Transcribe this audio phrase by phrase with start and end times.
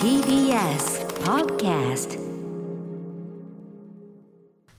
[0.00, 2.18] TBS Podcast.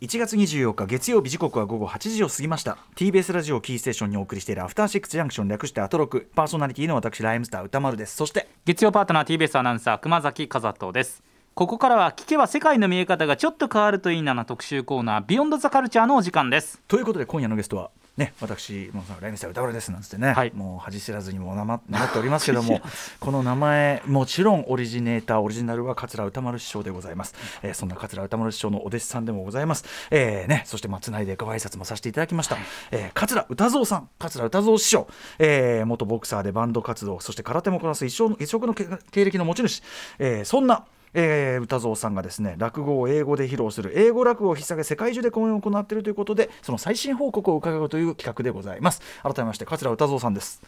[0.01, 2.79] 1月24日月曜日時刻は午後8時を過ぎました。
[2.95, 6.31] TBS ラジオキーステーションにお送りしているアフターシックスジャンクション略してアトロク。
[6.33, 8.15] パーソナリティの私ライムスター歌丸です。
[8.15, 11.21] そして月曜パートナー TBS アナウンサー熊崎和人です。
[11.53, 16.81] ここからは聞けば世界の見え方がちょっと変わるといいなな特集コーナービヨンドザカルチャーのお時間です。
[16.87, 22.81] ということで今夜のゲストはね、私、もうライムスター歌丸ですなんつってね、はいもう恥知らずにも名前 名乗っておりますけども、
[23.19, 27.33] この名前、もちろんオリジネーター、オリジナルは桂歌丸師匠でございます。
[27.63, 29.85] えーそんな桂歌丸師匠のお弟子さんでもございます。
[30.11, 32.57] えーね、そしてまあつないでご挨拶もさせていただきました。
[32.91, 35.07] えー桂歌蔵さん、桂歌蔵師匠、
[35.39, 39.81] えー元ボクサーでバンド活動、そして空手もこなす一生の一色のけ経歴の持ち主、
[40.19, 50.61] えーそんなえー歌蔵さんがですね落語を英語で披露する英語落語を引っ提げ世界中で公演を行っているということでその最新報告を伺うという企画でございます改めまして桂歌蔵さんです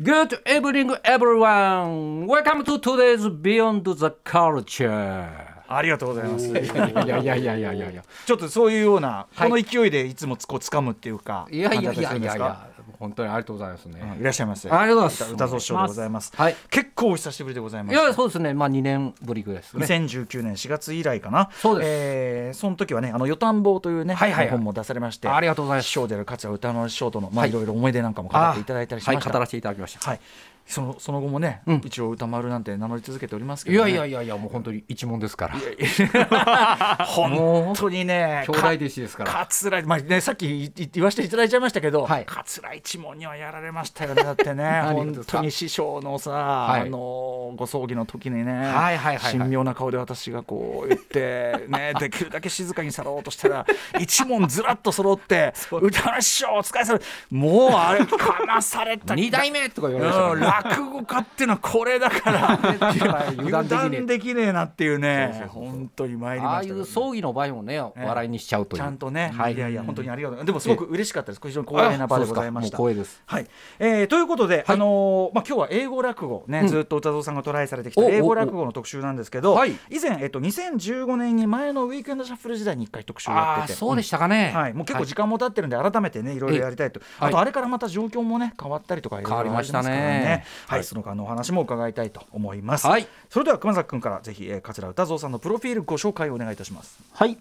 [0.00, 2.26] Good evening, everyone.
[2.26, 5.28] Welcome to today's Beyond the Culture.
[5.68, 8.02] ありがとうございますいやいやいやいやいやいや。
[8.26, 12.68] ちょっとそういうようなはいこの勢いでいつもつこう掴むっていうかいやいやいやいやいや。
[13.02, 14.00] 本当にありがとうございますね。
[14.00, 14.70] うんいらっしゃいませ。
[14.70, 15.34] ありがとうございます。
[15.34, 16.32] 歌蔵師匠でございます。
[16.36, 16.56] はい。
[16.70, 18.54] 結構お久しぶりでございますいやそうですね。
[18.54, 19.84] まあ2年ぶりぐらいですね。
[19.84, 21.50] 2019年4月以来かな。
[21.54, 21.88] そうです。
[21.90, 24.50] えーその時はね「あの予探坊」というね、はいはいはい。
[24.50, 25.86] 本も出されましてありがとうございます。
[25.86, 27.50] 師匠である桂歌丸師匠との、まあ、はい。
[27.50, 30.08] いろいろ思い出なんかも語っていただいたりしました、はい、語らせていただきました。
[30.08, 30.20] はい、
[30.66, 31.82] そのその後もね、うん。
[31.84, 35.56] 一応歌丸なんて名乗り続けておりますけいど、ね、やいやいやいやもう本当に一問ですから。
[37.04, 39.32] 本当にね 兄弟弟子ですから。
[39.32, 42.24] 桂まあねさっき言わせていただいちゃいましたけど、はい。
[42.26, 44.82] 桂一門にはやられましたよねだってね。
[44.92, 46.80] 本当に師匠のさ、はい。
[46.82, 53.66] あのご葬儀の時にね、はいはい神妙な顔で私がこう言ってねできるだけ静かに去ろうとしたら
[54.00, 56.98] 一門ずらっと揃って「歌丸師匠お疲れ様。
[57.30, 59.14] もうあれかまされた。
[59.14, 60.51] 二代目とか言われましたね。
[60.64, 64.02] 落語家っていうのはこれだから油 油断できねえ。
[64.02, 65.46] 断できねえなっていうね。
[65.48, 68.82] 本当に参りああいましたけどう葬儀の場合もね、笑いにしちゃうという。
[68.82, 69.54] ちゃんとね、はい。
[69.54, 70.44] い、やいや本当にありがとう。
[70.44, 71.40] でもすごく嬉しかったです。
[71.42, 72.76] 非常に光栄な場でございました。
[72.76, 73.22] 光栄です。
[73.26, 73.46] はい、
[73.78, 74.64] えーということで、はい。
[74.68, 76.68] あのーまあ今日は英語落語ね、うん。
[76.68, 79.72] ずっと歌蔵さんがトライされてきた英語落語の特集なんですけど、はい。
[79.90, 83.74] 以前えっと2015年に前のウィークエンドシャッフル時代に一回特集をやああ、ってて。
[83.74, 84.52] そうでしたかね。
[84.54, 87.28] はい、もう結構時間も経ってるんで改めてねいろいろやりたいと、はい。
[87.28, 90.84] あとあれからまた状況もね変わったりとかいろいろ変わりましたねはい。
[90.84, 93.06] その間のお話も伺いたいと思います、はい。
[93.30, 96.98] それでは熊崎君からぜひ、えー、桂歌蔵さんのプロフィールご紹介をお願いいたします。
[97.12, 97.38] はい。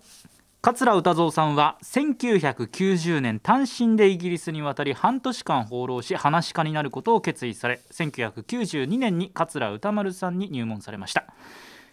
[0.61, 11.25] 桂歌蔵さんは1990年単身でイギリスに渡り半年間放浪し話し家になることを決意され1992年に桂歌丸さんに入門されました。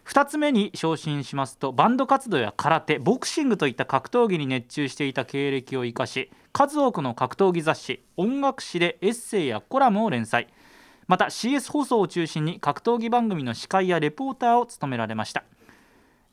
[0.09, 10.49] 2つ目に昇進しますとバンド活動や空手ボクシングといった格闘技に熱中していた経歴を生かし数多くの格闘技雑誌音楽誌でエッセイやコラムを連載
[11.09, 15.43] また CS 放送を中心に格闘技番組の司会やレポーターを務められました。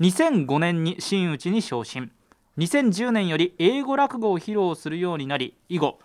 [0.02, 2.12] 2005年に真打ちに昇進。
[2.58, 6.00] 2010年より英語落語を披露するようになり以後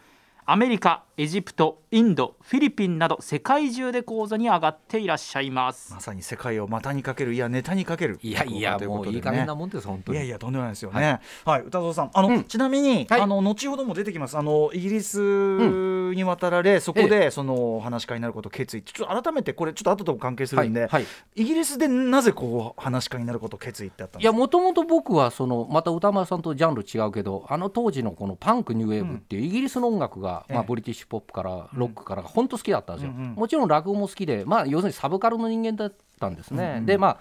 [0.52, 10.18] アメリカエジプトインドフィリピンなど世界中で講座に上がっていらっしゃいますまさに世界を股にかけるいやネタにかけるいやいや、もういい加減なもんです、本当に。
[10.18, 11.20] いやいやとんでもないですよね。
[11.44, 14.36] はい、歌蔵さん、あの、うんちなみに、はいあの後ほども出てきます。
[14.36, 18.82] あのイギリスに渡られ、そこで、そのお話し家になることを決意。
[18.82, 21.06] ちょっと改めてこれちょっと後とも関係するんで、はいはい
[21.36, 24.38] イギリスでなぜこう噺家になることを決意ってあったんいやですか？
[24.40, 33.34] もともと僕はそのまた歌丸さんとジャンル違うけどあの当時のこのパンクニューウェーブっていうイギリスの音楽が、まあ、ええブリティッシュポップからロックから本当好きだったんですよ、うんうん。
[33.34, 37.18] もちろん落語も好きで、まあ、要するにサブカルの人間だったんですね、でまあ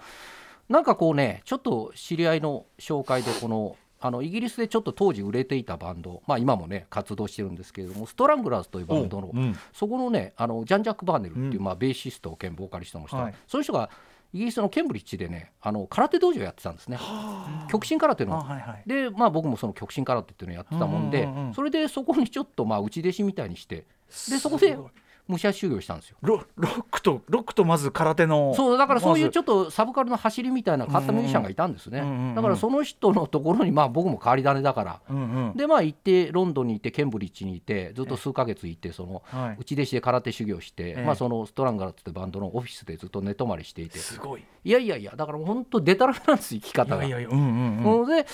[0.68, 9.54] なんかこうねちょっと知り合いの紹介でこのあのイギリスでちょっと当時売れていたバンド、まあ、今もね活動してるんですけれどもストラングラーズというバンドの、おうん。
[9.74, 11.64] そこのねあのジャン・ジャック・バーネルっていう、うん。
[11.64, 13.34] まあ、ベーシスト兼ボーカリストの人、はい。
[13.46, 13.90] そういう人が
[14.32, 16.98] イギリスのケンブリッジでねあの空手道場やってたんですね
[17.70, 18.40] 極真空手あの。
[18.40, 18.82] はいはい。
[18.86, 23.84] でまあ僕もその極真空手っていうのをやってたもんで、うんうんうんうんそれでそこにちょっとまあ内弟子みたいにして
[24.28, 24.78] でそこで
[25.30, 26.16] 武者修行したんですよ。
[26.22, 44.44] ロロックとロックとまず空手のそうだからそういうちょっとサブカルの走りみたいな変わったミュージシャンがいたんですね、うんうんうんだからその人のところにまあ僕も変わり種だから、うんうんでまあ行ってロンドンに行ってケンブリッジにいてずっと数ヶ月行ってそのはい内弟子で空手修行して、ええまあそのストランガーってバンドのオフィスでずっと寝泊まりしていてすごい。
[44.62, 47.02] いやいやいやだから本当デタラメなんです生きい方が。
[47.02, 47.84] やいやいやうんうんうん。
[47.84, 48.26] ので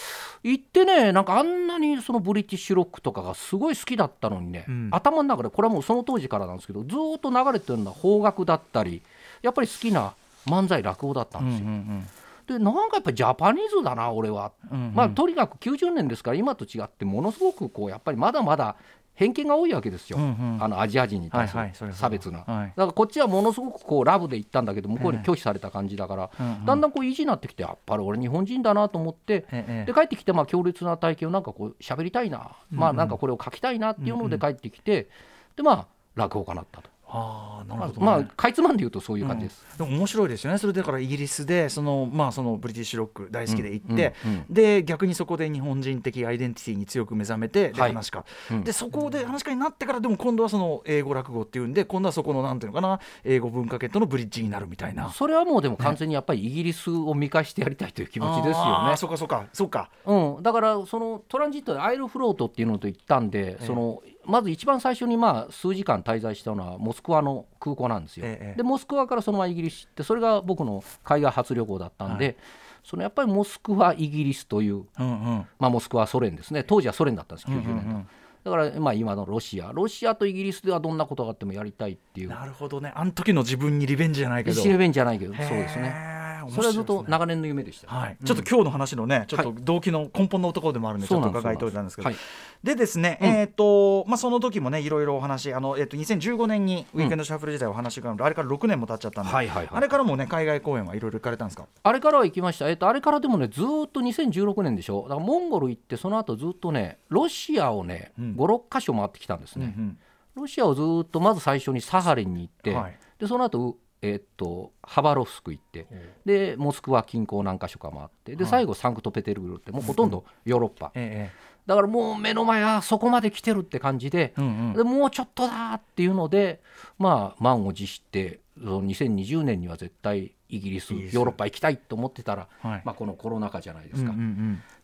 [0.43, 9.03] 行ってねなんかあんなにそのブリティッシュロックとかがすごい好きだったのにね、うん頭の中でこれはもうその当時からなんですけどずーっと流れてるのは邦楽だったり
[9.43, 10.15] やっぱり好きな
[10.47, 11.67] 漫才落語だったうんんですよ。
[11.67, 12.07] うん
[12.47, 14.95] でなんかやっぱりジャパニーズだな俺は、うんうん。
[14.95, 18.77] まあとにかく90年ですから今と違ってものすごくこうやっぱりまだまだ
[19.15, 20.59] 偏見が多いわけですよ、うんうん。
[20.63, 22.45] あのアジア人に対する差別が。
[22.47, 22.67] はい。
[22.69, 26.65] だからこっちはものすごくこうラブで行ったんだけど向こうに拒否された感じだから、うんうん。
[26.65, 29.93] だんだんこう意地になってきてやっぱり俺日本人だなと思って、ええ。
[29.93, 35.09] で帰ってきてまあ強烈な体験をなんかこう喋りたいな、まあなんかこれを書きたいなっていうので帰ってきて、
[35.57, 35.87] でまあ
[36.17, 36.97] 落語家になったと。
[37.09, 39.65] ああなるほど、ね、まあかいつまんで言うとそういう感じです。
[39.79, 55.11] でも面白いですよねそれだからイギリスでそのまあそのブリティッシュロック大好きで行って、うんうんで逆にそこで日本人的アイデンティティに強く目覚めてではい話し家、うんでそこで話し家になってからでも今度はその英語落語っていうんで今度はそこのなんていうのかな英語文化圏とのブリッジになるみたいな。
[55.11, 58.97] それはもうでも完全にやっぱりイギリスを見返してやりたいという気持ちですよね。
[58.97, 59.91] そうかそうかそうか。
[60.05, 68.27] うん、だからそのトランジットでアイルフロートっていうのと行ったんで、そのまず一番最初にまあ数時間滞在したのはモスクワの空港なんですよ。
[68.27, 72.37] ええでモスクワからそのままイギリス行ってそれが僕の海外初旅行だったんで、
[72.85, 75.47] そのやっぱりモスクワイギリスという、うんうん。
[75.59, 76.63] まあ、モスクワはソ連ですね。
[76.63, 77.97] 当時はソ連だったんです90年代、うんうん。
[77.97, 78.09] うん
[78.47, 79.73] だからまあ今のロシア。
[79.73, 82.29] ロシアとイギリスではどんなことがあってもやりたいっていう。
[82.29, 82.93] なるほどね。
[82.95, 84.61] あの時の自分にリベンジじゃないけど。
[84.63, 85.35] シレベンじゃないけど。
[85.35, 86.16] そうですね
[86.47, 92.17] 面それはずっと長年の夢でした、はい、ちょっと今日の話のね、ちょっと動機の根本のところでもあるんで、ちょっと伺いといたんですけど、はい。
[92.63, 99.69] でですね、えっ、と、まあ、その時もね、いろいろお話、あの、えっ、と、2015年にウィークエンドシャッフル時代お話があるので、あれから6年も経っちゃったんで、はいはいはい。
[99.73, 101.67] あれからもね、海外公演はいろいろ行かれたんですか？
[101.83, 108.35] あれからは行きました、えっと、あれからでもね、ずーっと2016年でしょ、だからモンゴル行って、その後ずっとね、ロシアをね、うん。
[108.37, 109.99] 5、6箇所回ってきたんですね、うん。
[110.35, 112.99] ロシアをずーっとまず最初にサハリンに行って、はい。
[113.19, 115.87] でその後えっとハバロフスク行って、
[116.25, 118.51] でモスクワ近郊何箇所か回って、ではい。
[118.51, 121.31] 最後、サンクトペテルブルクって、もうほとんどヨーロッパ、え
[121.67, 126.61] だからもう目の前はそこまで来てるって感じで、でもうちょっとだっていうので、
[126.99, 132.83] まあ、満を持して、その2020年には絶対イギリス、ヨーロッパ行きたいと思ってたら、はい。
[132.85, 134.15] まあ、このコロナ禍じゃないですか。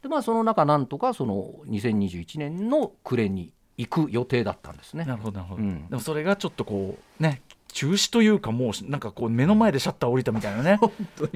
[0.02, 5.04] でまあ、その中、なんとかその2021年の暮れに行く予定だったんですね。
[5.04, 5.88] なるほどなるほど、うん。
[5.88, 7.42] でもそれがちょっとこうね
[7.72, 10.78] 中止というかもうなんかこう目の前でシャッター降りたみたいなね。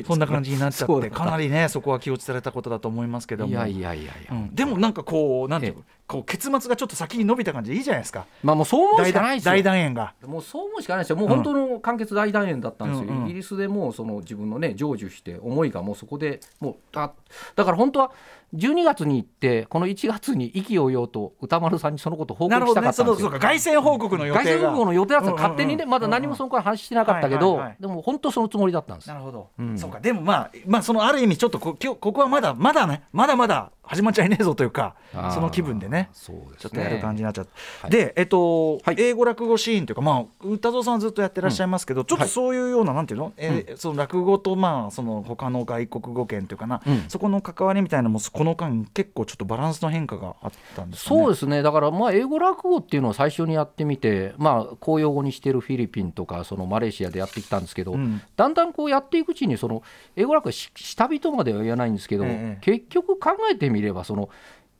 [0.06, 3.50] そんな感じになっちゃってかなりねそこは気をつされたことだと思いますけども。
[3.50, 4.54] いやいやいやいや、うん。
[4.54, 8.26] でもなんかこうなんていうこう結末がちょっと先に伸びた感じでいいじゃないですか。
[8.42, 9.52] まあもうそう思う大しかないですよ。
[9.52, 10.14] 大団円が。
[10.24, 11.16] もうそう思うしかないですよ。
[11.16, 13.24] もう本当の完結大団円だったんですよ、うんうん。
[13.24, 17.12] イギリスでもうその自分のね成就して思いがもうそこでもうあ
[17.56, 18.12] だから本当は
[18.54, 23.30] 12月に行ってこの1月に意気揚々と歌丸さんにそのことを報告したかったんですよ。
[23.30, 23.38] か。
[23.40, 24.44] 凱旋報告の予定が。
[24.44, 25.90] 外線報告の予定だったら勝手にね、うんうんうん。
[25.90, 27.76] まだ何もその頃話してなかったけど、はいはいはい。
[27.80, 29.08] でも本当そのつもりだったんです。
[29.08, 29.76] なるほど、うん。
[29.76, 29.98] そうか。
[29.98, 33.02] でもまあまあそのある意味ちょっとこここはまだまだね。
[33.12, 34.94] まだまだ始まっちゃいねえぞというか
[35.34, 36.10] その気分でねね。
[36.12, 37.50] ちょっとやる感じになっちゃって、
[37.82, 37.90] はい。
[37.90, 38.96] でえっと、はい。
[38.98, 47.04] 英語落語シーンというかまあ歌蔵さんはずっとやってらっしゃいますけど、ちょっとはいそういうようななんていうの、えーその落語とまあその他の外国語圏というかな、うん。
[47.08, 51.20] そこの関わりみたいなのもこの間結構ちょっとバランスの変化があったんですかね。
[51.20, 51.62] そうですね。
[51.62, 58.20] だからまあ英語落語っていうのを最初にやってみてまあ公用語にしてるフィリピンとかそのマレーシアでやってきたんですけど、うん。
[58.36, 59.82] だんだんこうやっていくうちにその
[60.16, 62.58] 英語落語下人までは言わないんですけど、ええ。
[62.60, 64.28] 結局考えてみればその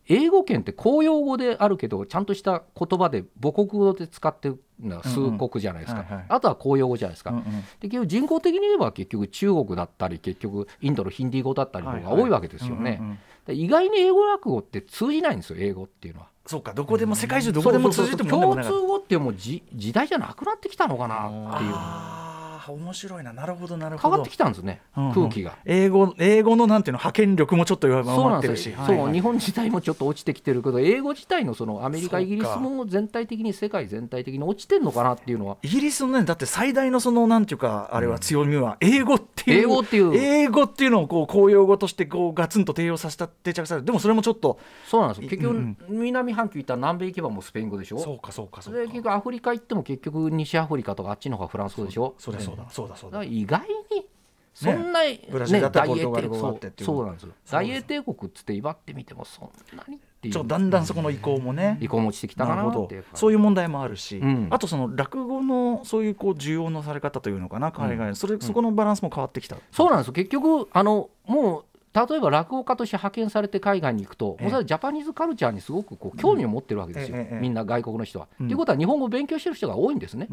[0.08, 7.44] 英語圏って公用語であるけどちゃんとした言葉で母国語で使ってるのは数国じゃないですか、あとは公用語じゃないですか、うんうん。
[7.80, 13.00] で結局人口的に言えば結局中国だったり結局インドのヒンディー語だったりの方が多いわけですよね。
[13.48, 16.28] 意外に英語落語って通じないんですよ英語っていうのは。
[16.46, 22.25] そうかどこでも世界中どこでも通じても共通語ってもうじ時代じゃなくなってきたのかなっていう
[22.72, 23.32] 面白いな。
[23.32, 24.10] なるほどなるほど。
[24.10, 25.14] 変わってきたんですね、うんうん。
[25.14, 25.56] 空気が。
[25.64, 35.56] 英語英語のなんていうの派遣力もちょっと弱そうなまってるし、そう日本自体もちょっと落ちてきてるけど英語自体のそのアメリカイギリスも全体的に世界全体的に落ちてるのかなっていうのは。
[35.62, 40.14] イギリスのねだって最大のそのなんていうかあれは強みは英語っていう、英語っていう。
[40.14, 43.86] 英語っていうのをこう公用語としてこうガツンと定用させた定着される。
[43.86, 45.28] でもそれもちょっとそうなんですよ。
[45.28, 47.98] 結局、うん南半球行ったら南米行けばもうスペイン語でしょ。
[47.98, 48.80] そうかそうかそうか。
[48.80, 52.14] で結局アフリカ行っても結局西アフリカとかあっちの方がフランス語でしょ。
[52.18, 52.70] そうだそうだ。
[52.70, 53.22] そうだそうだ。
[53.22, 53.60] 意外
[53.90, 54.06] に
[54.54, 56.86] そんな、ねブラジルだったら大英ポルトガル語があそうってっていう。
[56.86, 57.28] そうなんですよ。
[57.44, 60.34] そう大英帝国っつって威張ってみてもそんなにっていう。
[60.34, 64.48] ちょっとだんだんそこの移行もね、離婚も落ちてきたかなっていうかそういう問題もあるし、うん。
[64.50, 70.12] あとその落語のそういうこう需要のされ方というのかな海外、それそこのバランスも変わってきた、そうなんですよ。
[70.14, 71.64] 結局あのもう
[71.96, 74.44] 例えば落語家として派遣されて海外に行くと、ええ。
[74.44, 78.26] もうそれはジャパニーズカルチャーにすごくこう興味を持ってるわけですよ、みんな外国の人は。
[78.26, 78.50] と、うん。
[78.50, 80.28] いうことは日本語を勉強してる人が多いんですね。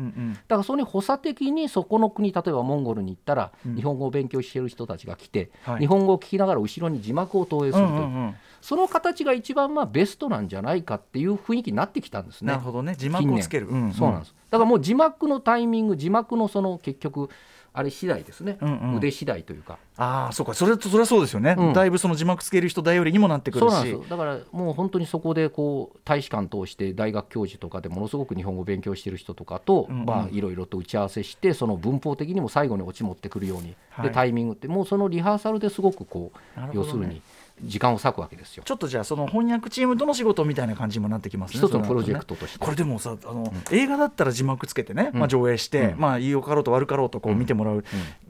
[0.48, 3.76] だからそれに補佐的にそこの国例えばモンゴルに行ったら、うん。
[3.76, 5.80] 日本語を勉強してる人たちが来て、はい。
[5.80, 12.52] 日本語を聞きながら後ろに字幕を投影するという、その形が一番まあベストなんじゃないかっていう雰囲気になってきたんですね。
[12.52, 12.96] なるほどね。
[12.98, 14.36] 字幕をつける、そうなんですす。
[14.50, 17.30] だからもう字幕のタイミング字幕のその結局
[17.74, 18.96] あれ次第ですね、うんうん。
[18.98, 19.80] 腕次第というか。
[19.98, 20.54] ああそうか。
[20.54, 21.74] それとそれはそうですよね、うん。
[21.74, 23.68] だいぶその字幕つける人頼りにもなってくるし。
[23.68, 24.06] そうなんですよ。
[24.10, 30.06] だからもう本当にそこでこう大使館通して大学教授とかでものすごく日本語を勉強してる人とかと、うんうん。
[30.06, 34.08] まあいろいろと打ち合わせしてその文法的にも最後にオチ持ってくるように、はい。
[34.08, 36.70] でタイミングってもうそのリハーサルですごくこう、ね。
[36.74, 37.22] 要するに
[37.62, 38.64] 時間を割くわけですよ。
[38.66, 41.60] ちょっとじゃあその翻訳チームとの仕事みたいな感じにもなってきますね。
[41.60, 42.60] 一つのプロジェクトトとして。
[42.60, 45.20] これでもさあの、映画だったら字幕つけてね、うん。
[45.20, 46.00] まあ、上映して、うん。
[46.00, 47.40] まあいいよかろうと悪かろうとこううん。
[47.40, 47.84] 見てもらう、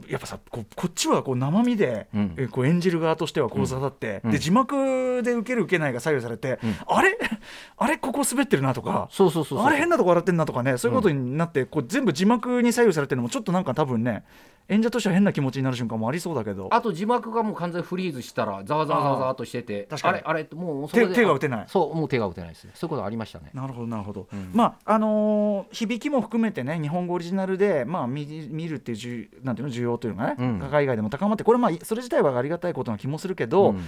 [0.08, 2.34] やっぱさこうこっちはこう生身で、うん。
[2.36, 4.30] えこう演じる側としては講座だって、うん。
[4.32, 6.76] で字幕で受ける受けないが左右されて、うん。
[6.86, 7.18] あれ？
[7.76, 9.08] あれここ滑ってるなとか。
[9.10, 14.24] そうそうそうそうあれ変なとこ笑ってんなとかねそういうことになって、こう全部字幕に左右されてるのもちょっとなんか多分ね
[14.68, 16.68] 演者としては変な気持ちになる瞬間もありそうだけど。
[16.72, 30.58] あと字幕がもう完全フリーズしたらざわざわざわざわっとしてて確かにあれあれもう手手が打てないそうもう手が打てないですねそういうことありましたねなるほどなるほど、うんまああのー響きも含めてね日本語オリジナルで、まあ、見見るっていうじゅなんていうの需要というのがね、うん。
[30.70, 33.82] 海外でも高まってこれまあそれ自体はありがたいことな気もするけど、うん。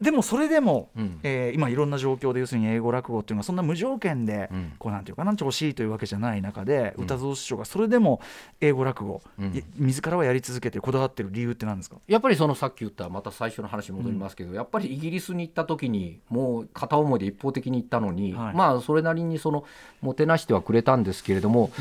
[0.00, 1.18] でもそれでも、うん。
[1.24, 4.72] えー今いろんな状況で要するに英語落語っていうのはそんな無条件で、うん。
[4.78, 7.04] こうなんていうかな調子いいというわけじゃない中で、うん。
[7.04, 8.20] 歌蔵師匠がそれでも
[8.60, 9.56] 英語落語、うん。
[9.56, 11.96] い自らはやり続けてこだわってる理由って何ですか？
[12.06, 18.54] やっぱりそのさっき言ったまた最初の話に戻りますけど、やっぱりイギリスに行った時にもう片思いで一方的に行ったのに、はい。
[18.54, 19.64] まあそれなりにその
[20.00, 21.72] もてなしてはくれたんですけれども、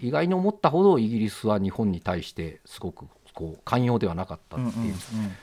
[0.00, 3.04] 意外に思ったほどイギリスは日本に対してすごく
[3.38, 4.96] こう寛容ではなかったっていう、うんうんうん。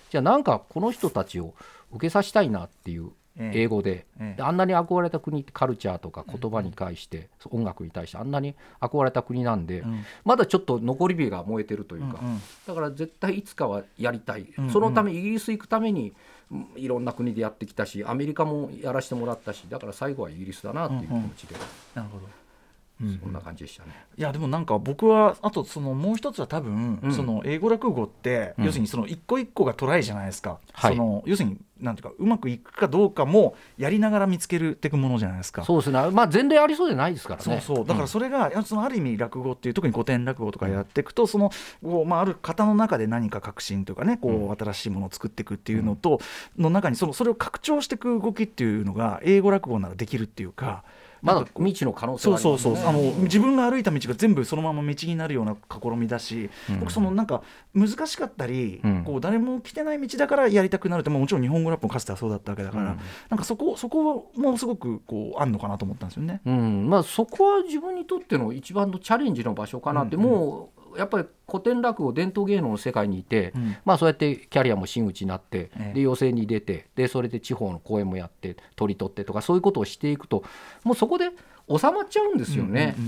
[0.09, 1.53] じゃあなんかこの人たちを
[1.93, 3.61] 受けさせたいなっていうええ。
[3.61, 4.35] 英語で,、ええ。
[4.35, 10.03] であんなに憧れた国カルチャーとか言葉に対して、音楽に対してあんなに憧れた国なんで、うん。
[10.25, 12.41] まだちょっと残り火が燃えてるというか、うんうん。
[12.67, 14.71] だから絶対いつかはやりたい、うんうん。
[14.71, 16.13] そのためイギリス行くために
[16.51, 21.55] うんいろんな国でやってきたしアメリカもやらせてもらったしだから最後はイギリスだなっていう気持ちで、
[21.95, 22.44] なるほど
[23.21, 24.05] そんな感じでしたね。
[24.17, 27.13] いやでもなんか僕はあとそのもう一つは多分、うん。
[27.13, 28.65] その英語落語って、うん。
[28.65, 30.95] 要するにその一個一個がトライじゃないですか、はい。
[30.95, 35.65] その要するになんていうかうまくいくかどうかもやりながら見つけるっていくものじゃないですか。
[35.65, 36.09] そうですね。
[36.11, 37.61] まあ前例ありそうでないですからね。
[37.61, 37.85] そうそう。
[37.85, 41.51] だからそれが、そのある意味落語っていう特に古典落語とかやっていくとその
[41.83, 44.55] こう、まあ、ある方の中で何か革新というかねこう、うん。
[44.55, 46.21] 新しいものを作っていくっていうのと、
[46.57, 50.65] の中にそのそれを拡張していく動きっていうのが英語落語ならできるっていうか。
[50.65, 52.75] まだなんかこう未知の可能性そうはありますね。
[52.75, 56.79] そうそう、あの自分が歩いた道が全部そのまま道になるような試みだし、うん。
[56.81, 57.41] 僕そのなんか
[57.73, 59.03] 難しかったり、うん。
[59.03, 62.99] こう誰も来てない道だからやりたくなるって、まあもちろん日本語ラップもかつてはそうだったわけだから、うん。
[63.29, 66.41] なんかそこそこもすごくこうあんのかなと思ったんですよね。
[66.45, 66.89] うん。
[66.89, 73.77] まあ、そこは自分にとっての一番のチャレンジの場所かなって、もうやっぱり古典落語伝統芸能の世界にいて、うん。
[73.85, 75.93] まあ、そうやってキャリアも真打ちになって、ええ。
[75.93, 80.43] で養成に出てでそれで地方の公演もやって取り取ってとかそういうことをしていくと
[80.83, 81.29] もうそこで
[81.67, 82.95] 収まっちゃうんですよね。
[82.97, 83.05] うん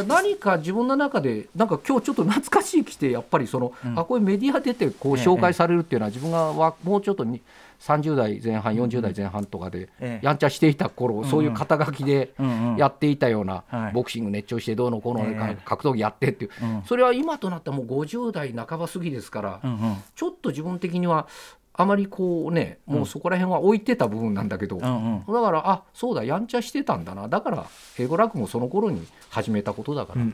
[0.00, 3.98] うん何か自分の中でなんか今日ちょっと懐かしい来てやっぱりその、うん。
[3.98, 7.40] あこういうメディア出てこうええ紹介されるっていうのは自分がわもうちょっとに
[7.80, 10.26] 30代前半40代前半とかでええ。
[10.26, 12.76] やんちゃしていた頃、うんそういう肩書きでうんうん。
[12.76, 13.92] やっていたような、はい。
[13.92, 15.56] ボクシング熱中してどうのこうの、ええ。
[15.64, 16.82] 格闘技やってっていう、うん。
[16.86, 19.96] それは今となってはもう50代半ば過ぎですから、うんうん。
[20.16, 21.28] ちょっと自分的には
[21.76, 25.34] あまりこうねもうそこら辺は置いてた部分なんだけど、うんうん。
[25.34, 27.28] だからあそうだやんちゃしてたんだな。
[27.28, 27.66] だから
[27.98, 30.24] 英語落語その頃に始めたことだから、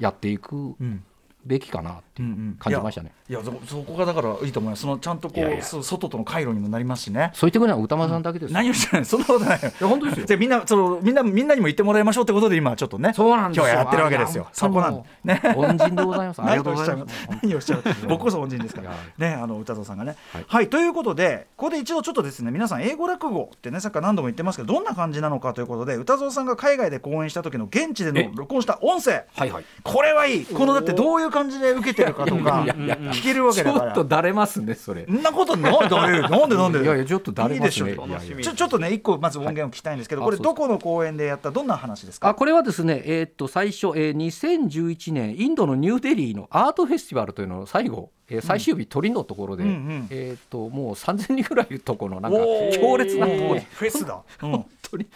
[0.00, 1.04] やっていくうん
[1.48, 2.22] べきかなって
[2.58, 3.12] 感じましたね。
[3.28, 4.82] いやそそこがだからいいと思います。
[4.82, 7.30] そのちゃんとこう外との回路にもなりますしね。
[7.34, 8.54] そう言ってくれるのは歌丸さんだけですよ。
[8.54, 9.68] 何をしてないそんなことないよ。
[9.68, 10.26] いや本当ですよ。
[10.26, 13.12] じゃあみんなそのみんなみんなにも言ってもらいましょうってことで今ちょっとね。
[13.14, 13.64] そうなんですよ。
[13.64, 14.46] 今日はやってるわけですよ。
[14.48, 15.40] あそこなんもね。
[15.56, 16.42] う恩人でございます。
[16.42, 17.28] ありがとうございます。
[17.42, 18.92] 何をしゃる 僕こそ恩人ですから。
[19.16, 20.16] ねあの歌蔵さんがね。
[20.32, 20.44] はい。
[20.46, 28.30] はい、ということでここで一度ちょっとですね皆さん英語落語ってねさっき何度も言ってますけどどんな感じなのかということで歌蔵さんが海外で講演した時の現地でのえ？
[28.34, 29.24] 録音した音声。
[29.34, 29.64] はいはい。
[29.82, 30.46] これはいい。
[30.46, 32.64] このだってどういう感じで受けてるかとか
[33.12, 33.86] 聞けるわけちだから。
[33.86, 35.04] ょっとだれますねそれ。
[35.06, 36.28] そんなことなんでだれる？
[36.28, 37.96] なんでなんでいやいやちょっとだれますね。
[38.42, 38.52] ちょ。
[38.54, 42.28] ちょっとね一個まず音源を聞きたいんですけど、これどこの公演でやったどんな話ですか？
[42.28, 52.38] あこれはですね、えーっと最初、えー2011年インドのニューデリーのアートフェスティバルというのを最後、えー最終日鳥のところで、えーっともう3000人ぐらいいるところのなんか
[52.78, 54.50] 強烈なところでフェスだ、うん。
[54.50, 55.06] 本当に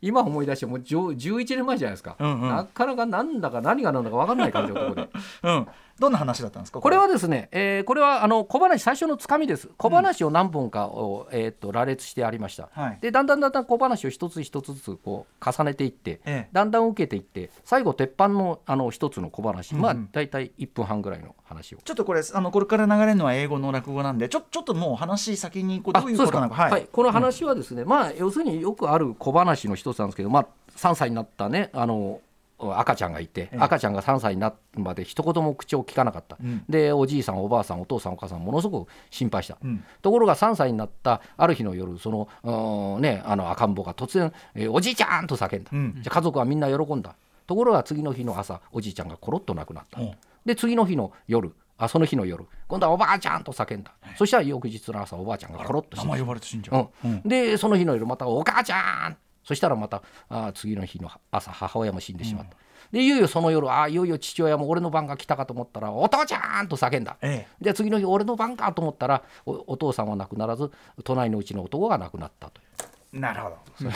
[0.00, 2.48] 今思い出してもう10 11年前じゃないですか、うんうん。
[2.48, 5.10] なかなかなんだか何が何だか分かんない感じのところで。
[5.44, 5.66] うん、
[5.98, 6.80] どんな話だったんですか？
[6.80, 9.68] これはですね、えーこれはあの小話最初のつかみです。
[9.76, 12.98] 小話を何本かを、えーっと羅列してありました、はい。
[13.00, 16.48] でだんだんだんだん小話を一つ一つずつこう重ねていって、ええ。
[16.52, 19.82] だんだん受けていって最後鉄板のあの一つの小話、うんうん。
[19.82, 21.78] まあ大体1分半ぐらいの話を。
[21.84, 26.56] ちょっとこれあのこれから流れるのは英語の落語なんでちょちょっともう話先にこうあどういうことなのか。
[26.56, 26.88] そうですはい。
[26.92, 32.20] この話はですね、まあ要するによくある小話の一つなんですけど、まあ、3歳になったねあの
[32.58, 33.58] 赤ちゃんがいて、ええ。
[33.58, 36.64] 赤ちゃんが3歳になるまで一言も口を聞かなかった、うん。
[36.68, 39.84] でおじいさんおばあさんお父さんお母さんものすごく心配した、うん。
[40.02, 45.94] ところが3歳になったある日の夜そのねあの赤ん坊が突然、えーおじいちゃん!」と叫んだ、うん。
[45.96, 47.14] じゃあ家族はみんな喜んだ。
[47.46, 50.12] ところが次の日の朝おじいちゃんがコロッと亡くなった、うん。
[50.44, 57.22] で次の日の夜あその日の夜今度はおばあちゃんと叫んだ、そしたら翌日の朝おばあちゃんがコロッと死んじゃう、うん。
[57.22, 62.56] でその日の夜また「お母ちゃん!」そしたらまたあ次の日の朝母親も死んでしまった、
[62.90, 70.72] でいよいよその夜ああいよいよ父親も俺の番が来たかと思ったら「お父ちゃん!」と叫んだ、えで次の日俺の番かと思ったらおお父さんは亡くならず
[71.04, 72.66] 隣のうちの男が亡くなったという。
[72.82, 73.56] えなるほど。
[73.80, 73.84] う。
[73.84, 73.94] まい。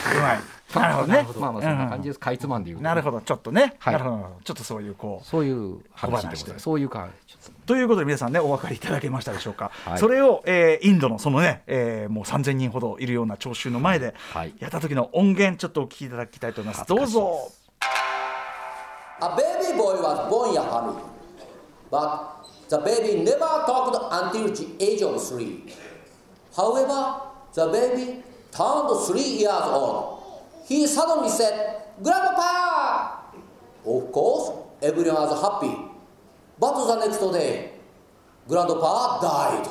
[0.75, 1.27] なるほどね。
[1.39, 3.21] まあまあそんな感じです、かいつまんで言うとなるほど。
[3.21, 3.93] ちょっとね、はい。
[3.93, 4.17] なるほど。
[4.17, 6.59] なるほどちょっとそういうこうそういう話でございます。
[6.59, 7.37] そういう感じ。
[7.65, 9.97] ということで皆さんねお分かりいただけましたでしょうか、はい。
[9.97, 14.53] それを、えーインドのそのね、えーもう3000人ほどいるような聴衆の前ではい。
[14.59, 16.87] やった時の音源ちょっとお聞きいただきたいと思います。
[16.87, 17.51] どうぞ。
[19.23, 20.95] A baby boy was born in a family,
[21.91, 25.71] but the baby never talked until the age of three.
[26.55, 27.21] However,
[27.53, 30.23] the baby turned three years old.
[30.65, 33.17] He suddenly said, Grandpa!
[33.85, 35.75] Of course, everyone was happy.
[36.59, 37.71] But the next day,
[38.47, 39.67] Grandpa died.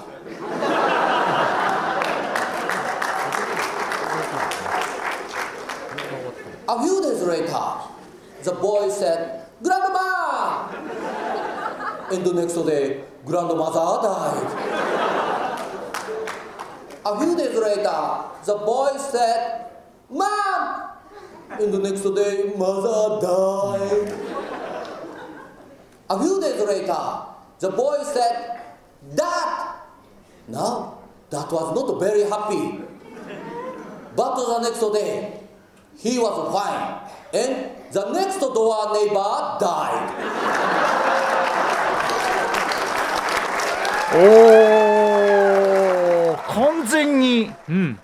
[6.68, 7.64] A few days later,
[8.44, 10.68] the boy said, Grandma!
[12.12, 14.69] And the next day, grandmother died.
[17.04, 18.00] A few days later,
[18.44, 19.66] the boy said,
[20.10, 20.90] Mom!
[21.58, 24.12] In the next day, mother died.
[26.10, 27.22] A few days later,
[27.58, 28.60] the boy said,
[29.14, 29.76] Dad!
[30.48, 30.98] Now,
[31.30, 32.84] that was not very happy.
[34.14, 35.40] But the next day,
[35.96, 37.00] he was fine.
[37.32, 40.10] And the next door neighbor died.
[44.12, 44.79] oh.
[47.46, 47.98] にうん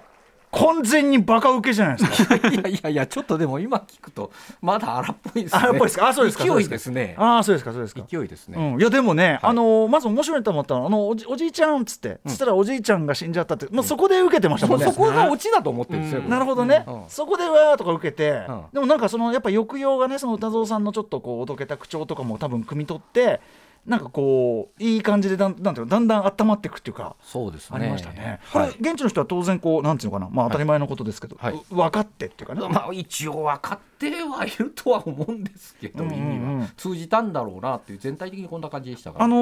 [0.52, 2.34] 完全にバカ受けじゃないですか。
[2.36, 5.60] いやいやいやちょっとでも今聞くとまだ荒っぽいですね。
[5.60, 6.08] 荒っぽいですか？
[6.08, 7.14] あそうですか勢いですね。
[7.18, 8.06] ああそうですかそうですか。
[8.08, 9.38] 勢いですね、うん、いやでもね、はい。
[9.42, 14.86] あのまず面白いと思ったのはあのおじおじいちゃんっつって、そしたらおじいちゃんが死んじゃったって、まあ、そこで受けてましたもんね。
[14.86, 17.02] そこがオチだと思ってるんですよ、なるほどね、うん。
[17.08, 18.64] そこでわーとか受けて、うん。
[18.72, 23.42] でもなんかそのやっぱ抑揚がねその歌蔵さんのちょっとこうおどけた口調とかも多分汲み取って
[23.86, 27.14] なんかこういい感じでだんなんていうのだんだん温まっていくっていうか。
[27.22, 27.76] そうですね。
[27.76, 28.40] ありましたね。
[28.44, 28.70] はい。
[28.72, 31.54] これ現地の人は当然こうなんていうのかな、まあ当たり前のことですけど、はい。
[31.54, 32.68] う分かってっていうかね。
[32.68, 36.20] まあ一応分かってはいるとは思うんですけど、うんうんうん。
[36.20, 36.68] 意味は。
[36.76, 39.24] 通じたんだろうなっていう全体的にこんな感じでしたから。
[39.24, 39.36] あの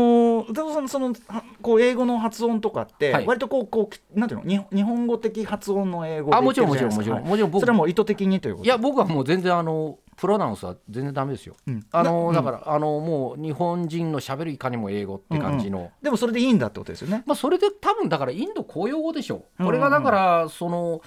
[0.45, 3.27] ー歌蔵さんのそのはこう英語の発音とかって、はい。
[3.27, 7.25] 割とこうこうなんていうの日本日本語的発音の英語であもちろんもちろんもちろん。
[7.25, 8.67] もちろん僕それはもう意図的にということ？
[8.67, 11.87] いや僕はもう全然あのプロナウンスは全然ダメですよ、うん。
[11.91, 17.23] あのなだから、あのもう日本人のしゃべるいかにも英語って感じの、でもそれでいいんだってことですよね。
[17.27, 19.39] まあ、それで多分だからインド公用語でしょう。
[19.39, 19.67] んうんうん。
[19.67, 21.03] これがだからその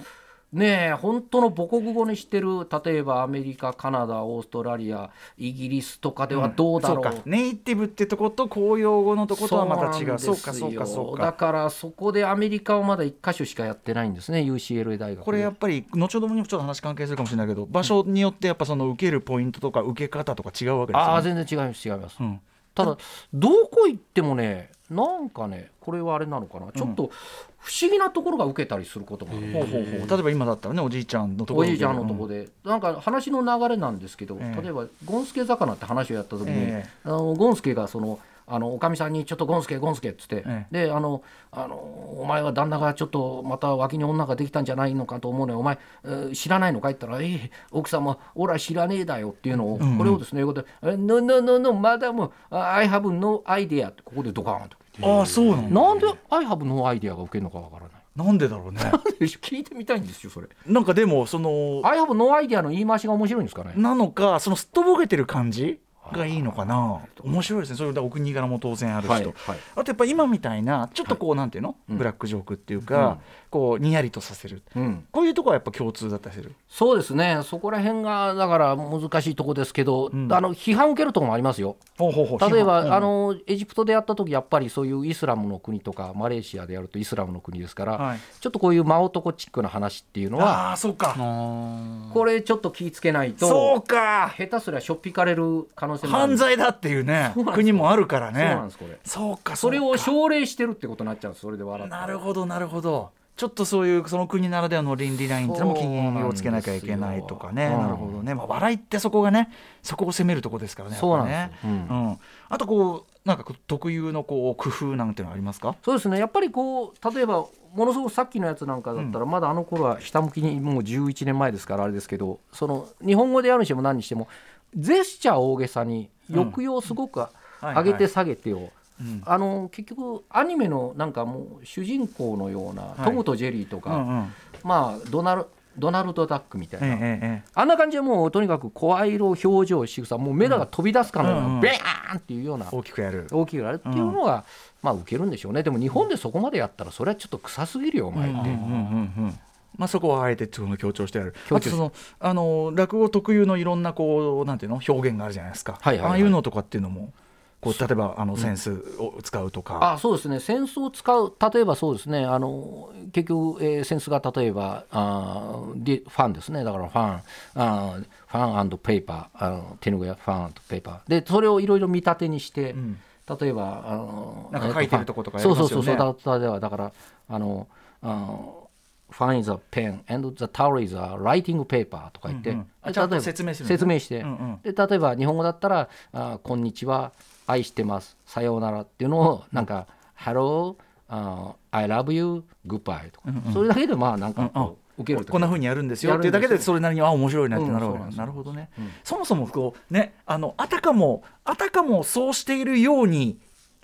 [0.50, 7.22] ねえ本当の母国語にしてる例えばアメリカカナダオーストラリアイギリスとかではどうだろう、そうか。
[7.26, 10.18] ネイティブってとこと公用語のとことはまた違う。
[10.18, 21.12] そうかそうかそうだかからそこでアメリカはまだ1箇所しかやってないんですね UCLA 大学でこれやっぱり後ほどもちょっと話関係するかもしれないけど場所によってやっぱその受けるポイントとか受け方とか違うわけですよね。
[21.12, 22.40] ああ全然違います違います、うん。
[22.74, 22.96] ただ
[23.34, 27.10] どこ行ってもねなんかねこれはあれなのかな、ちょっと
[27.58, 30.08] 不思議なところが受けたりすることがある、ほうほうほう。
[30.08, 34.62] 例えば今だったらねおじいちゃんのところおじいちゃんのところで、なんか話の流れなんですけど、ええ。
[34.62, 36.90] 例えばゴンスケ魚って話をやった時に、ええ。
[37.04, 38.18] あのゴンスケがその
[38.50, 45.60] あのおかみさんにちょっとゴンスケゴンスケっつって、えであのあのお前は旦那がちょっとまた脇に女ができたんじゃないのかと思うのよ。
[45.60, 54.76] お前、えー知らないのか言ったら「ええ奥様俺は知らねえだよ」っていうのを、これをですね英語で「No no no no madam I have no idea」ってここでドカーンと。
[55.00, 55.68] ああそうなの？
[55.68, 57.90] なんで「I have no idea」が受けるのかわからない？
[58.16, 58.80] なんでだろうね。
[59.20, 60.48] 聞いてみたいんですよそれ。
[60.66, 63.72] なんかでもその「I have no idea」の言い回しが面白いんですかね？
[63.76, 65.80] なのかそのすっとぼけてる感じ？
[66.12, 67.00] がいいのかな？
[67.22, 67.76] 面白いですね。
[67.76, 69.34] それでお国柄も当然あるしと、
[69.76, 73.18] あとやっぱ今みたいなちょっとこう、なんていうの、ブラックジョークっていうか、うん
[73.50, 74.62] こうにやりとさせる。
[74.76, 75.06] うん。
[75.10, 76.54] こういうとこはやっぱ共通だったりする？
[76.68, 77.40] そうですね。
[77.44, 80.32] そこら辺がだから難しいとこですけど、ん。
[80.32, 81.76] あの批判を受けるところもありますよ。
[81.98, 82.92] 例えば、うん。
[82.92, 88.18] あのエジプトでやった時やっぱりそういうイスラムの国とかマレーシアでやるとイスラムの国ですから、はい。
[88.40, 91.14] ちょっとこういう真男チックな話っていうのはああそうか。
[91.18, 94.32] あこれちょっと気ぃつけないとそうか。
[94.36, 96.28] 下手すりゃしょっぴかれる可能性もある。
[96.28, 98.98] 犯罪だっていうね国もあるからそうなんねですこれ。
[99.04, 107.66] そうかそれを奨励してるってことになっちゃうんですそれで笑ってなるほどなるほどちょっとそういうその国ならではの倫理ラインってのも気をつけなきゃいけないとかね。
[107.66, 109.48] うんなるほどね、まあ、笑いってそこがね
[109.80, 111.72] そこを攻めるとこですからねそうなんねですよ。
[111.72, 112.08] うん。
[112.08, 115.76] うんあとこうなんか特有のこう工夫なんていうのはありますか？
[115.84, 116.18] そうですね。
[116.18, 124.26] やっぱりこう例えばものすごくさっきのやつなんかだったら、まだあの頃はひたむきにもう11年前ですからあれですけどその日本語でやるにしても何にしても
[124.74, 127.28] ジェスチャー大げさに抑揚すごくは
[127.62, 127.64] い。
[127.74, 129.22] 上げて下げてを、うん。
[129.24, 133.04] あの結局アニメのなんかもう主人公のような、い。
[133.04, 134.32] トムとジェリーとか、うんうん。
[134.64, 136.98] まあドナルドナルド・ダックみたいな、えええ
[137.46, 137.50] え。
[137.54, 141.60] あんな感じでもうとにかく声色表情仕草もう目が飛び出すかのような、うんうん。
[141.60, 143.28] ベーンっていうような大きくやる。
[143.30, 144.44] 大きくやるっていうのが、
[144.82, 145.62] まあ受けるんでしょうね。
[145.62, 148.52] でも日本でそこまでやったらそれはちょっと臭すぎるよお前って、うんうんうん。
[148.52, 149.38] うん
[149.76, 151.34] まあ、そこはあえてその強調してある。
[151.52, 154.80] あとそのあの落語特有のいろんなこうなんていうの？
[154.88, 156.10] 表現があるじゃないですか、はいはいはい。
[156.12, 157.12] ああいうのとかっていうのも
[157.60, 160.36] こう例えばあのセンスを使うとか、あそうですね。
[160.36, 162.24] 扇子を使う例えばそうですね。
[162.24, 166.62] あの結局、えー、扇子が例えばあーでファンですね。
[166.62, 167.22] だからファン
[167.56, 169.44] あーファンペーパー。
[169.44, 171.10] あの手ぬぐいファンペーパー。
[171.10, 172.98] でそれをいろいろ見立てにして、ん。
[173.40, 175.84] 例えばあのなんか書いてるとことかやそうりますよね。
[175.84, 176.92] そうそうそうだ例えばだから
[177.28, 177.66] あの
[178.02, 178.70] あの
[179.10, 183.76] Fun is a pen and the towel is a writing paper とか言って、うんうん例えば説明するのね。
[183.76, 184.60] 説明して、うんうん。
[184.62, 187.12] で例えば日本語だったら「あこんにちは
[187.48, 188.16] 愛してます。
[188.26, 190.76] さようなら」っていうのをなんか「Hello、
[191.08, 198.90] あ I love you goodbye」とか、それだけでまあなんかこう受けるとこんなふうにやるんですよっていうだけでそれなりにあ面白いなってなるわけだうんなるほどね、うん。
[199.02, 203.38] そもそもこうねあのあたかもあたかもそうしているように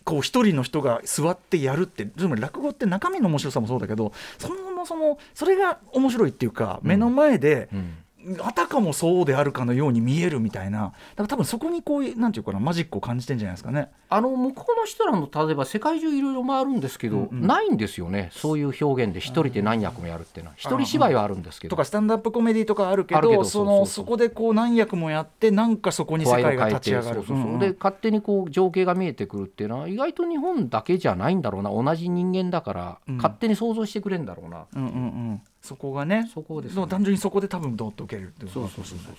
[0.05, 7.95] こう一人の人が座ってやるってつまり落語って中身の面白さもそうだけどそもそもそのそれが面白いっていうか目の前で、うん
[8.41, 10.79] あたかもそうであるかのように見えるみたいな。
[10.81, 13.91] だから多分そこにこういうなんていうかなマジックを感じてんじゃないですかね。
[14.09, 17.47] あの向こうの人らの例えば世界中いろいろ回るんですけど、うんうん。
[17.47, 18.31] ないんですよね。
[18.33, 20.57] そういう表現で一人で何役もやるっていうのは。
[20.57, 21.71] 一人芝居はあるんですけど。
[21.71, 27.17] とかスタンダップコメディとかあるけどそこでこう何役もやってなんかそこに世界が立ち上がる。
[27.17, 27.37] そうそうそう。
[27.37, 27.59] うんうん。
[27.59, 31.71] で勝手にこう情景が見えてくるっていうのは意外と日本だけじゃないんだろうな。
[31.71, 33.17] 同じ人間だから、うん。
[33.17, 34.67] 勝手に想像してくれるんだろうな。
[34.75, 34.97] うんうんう
[35.35, 36.87] ん、そこがねそこですね。
[36.87, 39.15] 単純にそこで多分ドッと受けるっていうそうそうそうそう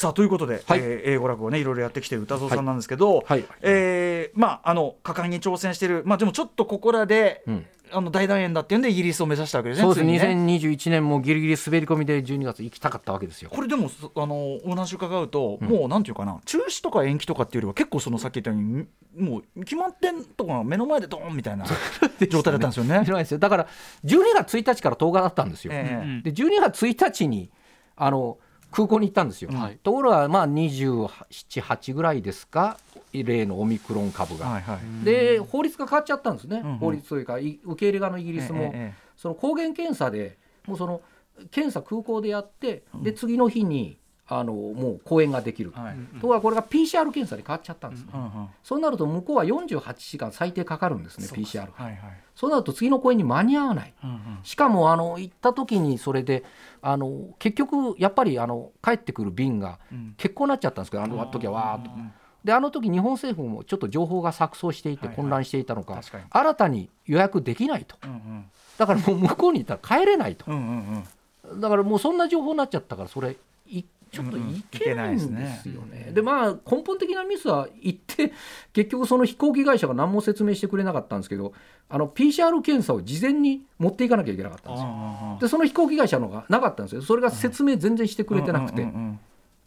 [0.00, 0.78] さあということで、はい。
[0.80, 3.44] えー英語落語をねいろいろやってきてる歌蔵さんなんですけど、はい。
[3.60, 7.66] えーまああの果敢に挑戦してるまあでもちょっとここらで、うん。
[7.92, 10.16] あの大団円だっていうんでイギリスを目指したわけですねそうですね。
[10.16, 13.50] 2021年もギリギリ滑り込みで12月行きたかったわけですよ。
[13.50, 15.68] これでもそあのお話伺うと、うん。
[15.68, 18.86] もうなんていうかな中止とか延期とかっていうよりは結構そのさっき言ったように
[19.18, 21.66] もう決まってんとか目の前でドーンみたいな
[22.30, 23.00] 状態だったんですよね。
[23.04, 23.38] 知らないですよ。
[23.38, 23.66] だから
[24.06, 25.94] 12月1日から10日だったんですよ、ええ。
[26.02, 27.50] うんで12月1日に
[27.96, 28.38] あの
[28.70, 29.78] 空港に行ったんですよ、はい。
[29.82, 32.76] ところがまあ278ぐらいですか？
[33.12, 35.04] 例のオミクロン株が、はいはい。
[35.04, 36.78] で法律が変わっちゃったんですね、うんうん。
[36.78, 41.02] 法律というかい受け入れ側のイギリスも、えええその抗原検査でもうその
[41.50, 43.99] 検査空港でやって、で次の日に
[44.32, 45.96] あのもう講演ができる、えはい。
[46.20, 52.20] ところがこれが PCR 検査で変わっちゃったんですね、うんうんそうなると向こうは48時間最低かかるんですね PCR がはいはい。
[52.36, 53.94] そうなると次の講演に間に合わない。
[54.04, 54.18] うんうん。
[54.44, 56.44] しかもあの行った時にそれで
[56.80, 60.14] あの結局やっぱりあの帰ってくる便がうん。
[60.16, 61.90] 欠航になっちゃったんですけどあの時はわーっと。
[61.90, 62.12] うん。
[62.44, 65.16] であの時日本政府もちょっと情報が錯綜していてはいはい。
[65.16, 66.24] 混乱していたのか,、確かに。
[66.30, 67.96] 新たに予約できないと。
[68.04, 68.44] うんうん。
[68.78, 70.44] だからもう向こうに行ったら帰れないと。
[70.48, 71.04] うんうん
[71.50, 71.60] うん。
[71.60, 76.10] だからもうそんな情報になっちゃったからそれいちょっといけないんですよね。
[76.12, 78.32] でまあ根本的なミスは言って
[78.72, 81.52] 結局その飛行機会社が何も説明してくれなかったんですけど
[81.88, 85.38] あの PCR 検査を事前に持っていかなきゃいけなかったんですよ。
[85.40, 87.02] でその飛行機会社のがなかったんですよ。
[87.02, 88.86] それが説明全然してくれてなくて、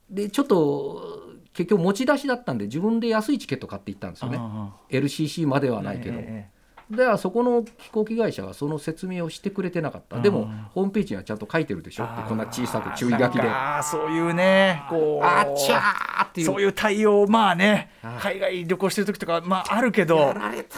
[0.09, 4.39] でちょっと結局持ち出しだったんで自分で安いチケット買って行ったんですよね、
[4.89, 6.49] LCC まではないけど、え
[6.89, 13.23] ではそこの飛行機会社はその説明をしてくれてなかった、でもうんホームページにはちゃんと書いてるでしょってえこんな小さく注意書きで。
[13.23, 16.47] なんかそういうねこうあっちゃーっていう。
[16.47, 18.33] そういう対応まあねはい。
[18.37, 20.33] 海外旅行してる時とかまああるけど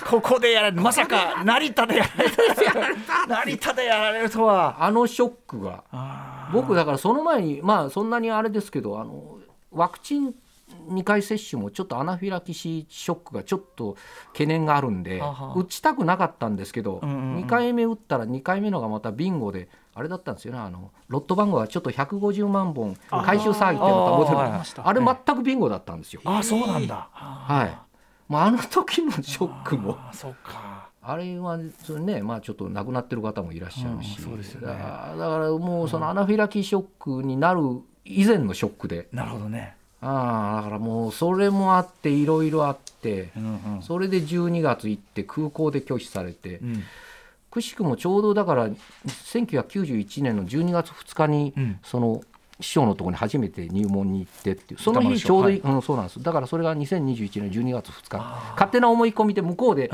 [0.06, 4.78] ここでやられまさか成田でやられた 成田でやられるとは。
[4.80, 5.84] あのショックが。
[6.54, 9.40] 僕だからその前にまあそんなにあれですけどあの
[9.72, 10.34] ワクチン
[10.90, 13.96] 2回接種もちょっとアナフィラキシーショックがちょっと
[14.34, 15.22] 懸念があるんで
[15.56, 17.44] 打ちたくなかったんですけどうんうんうん。
[17.44, 20.60] 2回目打ったら2回目のがまたビンゴであれだったんですよね。
[20.60, 26.22] あのロット番号がちょっと150万本回収騒ぎっていうのがモデルあれ全くビンゴだったんですよ。
[26.26, 27.10] あーそうなんだ。
[27.12, 27.78] はい。
[28.28, 29.98] まあ、あの時のショックも。
[30.00, 30.90] あーそうか。
[31.02, 34.68] あれはそれねまあちょっと亡くなってる方もいらっしゃるし、うんそうですよね。
[34.68, 37.62] だからだからもうそのアナフィラキシーショックになる
[38.04, 39.08] 以前のショックで。
[39.12, 43.82] なるほどねああだからもうそれもあっていろいろあってうんうん。
[43.82, 46.84] それで12月行って空港で拒否されてうん。
[47.50, 48.70] くしくもちょうどだから
[49.08, 51.80] 1991年の12月2日に、うん。
[51.84, 52.22] その
[52.62, 56.24] 師匠のところに初めて入門に行ってっていうその日ちょうどいい、うん、そうなんです。
[56.24, 58.18] だからそれが2021年12月2日。
[58.54, 59.92] 勝手な思い込みで向こうで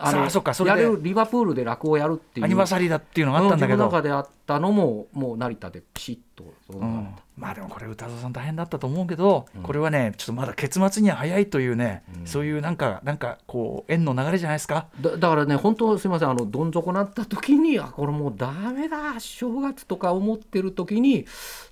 [0.00, 0.82] あさあそっかそれで。
[0.82, 2.46] やるリバプールで落語をやるっていう。
[2.46, 3.84] アニバーサリーだっていうのがあったんだけど。
[3.84, 7.16] 自分の中であったのももう成田でピシッとそううなっん。
[7.36, 9.62] まあでもこれ歌蔵さん大変だったと思うけど、うん。
[9.62, 12.26] これはねちょっとまだ結末には早いというね、うん。
[12.26, 14.86] そういうなんかなんかこう縁の流れじゃないですか。
[15.00, 21.26] だだからね本当すみませんあのどん底なった時にあこれもうダメだ正月とか思ってる時に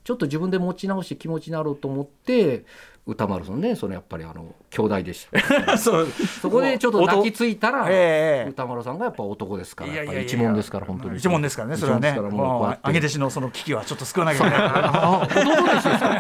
[0.05, 2.65] ちょっと自分で持ち直して気持ちになろうと思って
[3.07, 5.27] 歌丸さんねそのやっぱりあの兄弟でし
[5.65, 5.79] た。
[5.79, 6.07] そう。
[6.41, 11.19] そこでちょっと泣きついたら、ええ歌丸さんがやっぱ男ですから一門ですから本当に。
[11.19, 12.13] 一問ですからねそれはね。
[12.13, 16.13] もう上げ弟子のその危機はちょっと少ないけないあ弟弟子ですかそう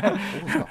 [0.44, 0.66] ですか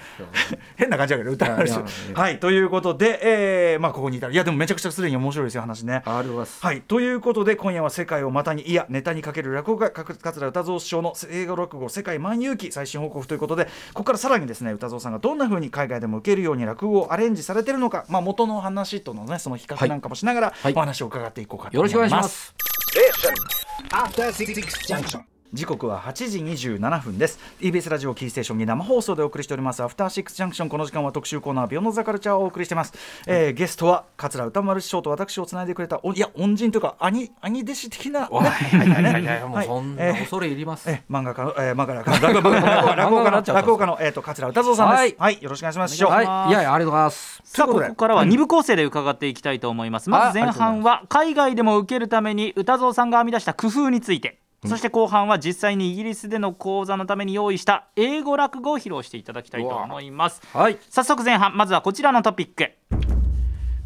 [0.76, 1.52] 変な感じだけど歌。
[1.52, 1.86] われいやいや。
[2.14, 6.02] はいということで、えーまあここにいたらいやでもめちゃくちゃすでに面白いですよ話ね。
[6.06, 6.64] あります。
[6.66, 22.54] はいということで今夜は世界をまたにいやネタにかける落語家か桂歌蔵師匠の映画落語「世界万有記」最新報告ということでここからさらにですね歌蔵さんがどんな風に海外でも受けるように落語をアレンジされてるのか、まあ、元の話とのねその比較なんかもしながら、はいお話を伺っていこうかとよろしくお思います。
[22.96, 27.40] 願いします.時刻は8時27分です。
[27.62, 29.82] TBS ラジオキーステーションに生放送でお送りしております。
[29.82, 30.70] アフターシックスジャンクション。
[30.70, 32.94] この時間は特集コーナービヨンドザカルチャーをお送りしています、
[33.26, 38.76] えーゲストは桂歌丸師匠と私をつないでくれたおいや恩人というか兄兄弟子的な、ね、い。
[38.76, 42.04] やいやいやもうはいそんえーな恐れ入ります、え漫画家の、えー、漫画家。
[42.20, 46.04] 落語家の落語家のえー、と桂歌蔵さんです、ははいい、よろしくお願いします。
[46.04, 47.42] はい、いやいやありがとうございます。
[47.44, 50.10] さあこここからは2部構成で伺っていきたいと思います。
[50.10, 60.42] まず前半は海外でも受けるために歌蔵さんが編み出した工夫についてそして後半は実際にイギリスでの講座のために用意した英語落語を披露していただきたいと思います。
[60.54, 60.78] はい。
[60.90, 62.72] 早速前半まずはこちらのトピック。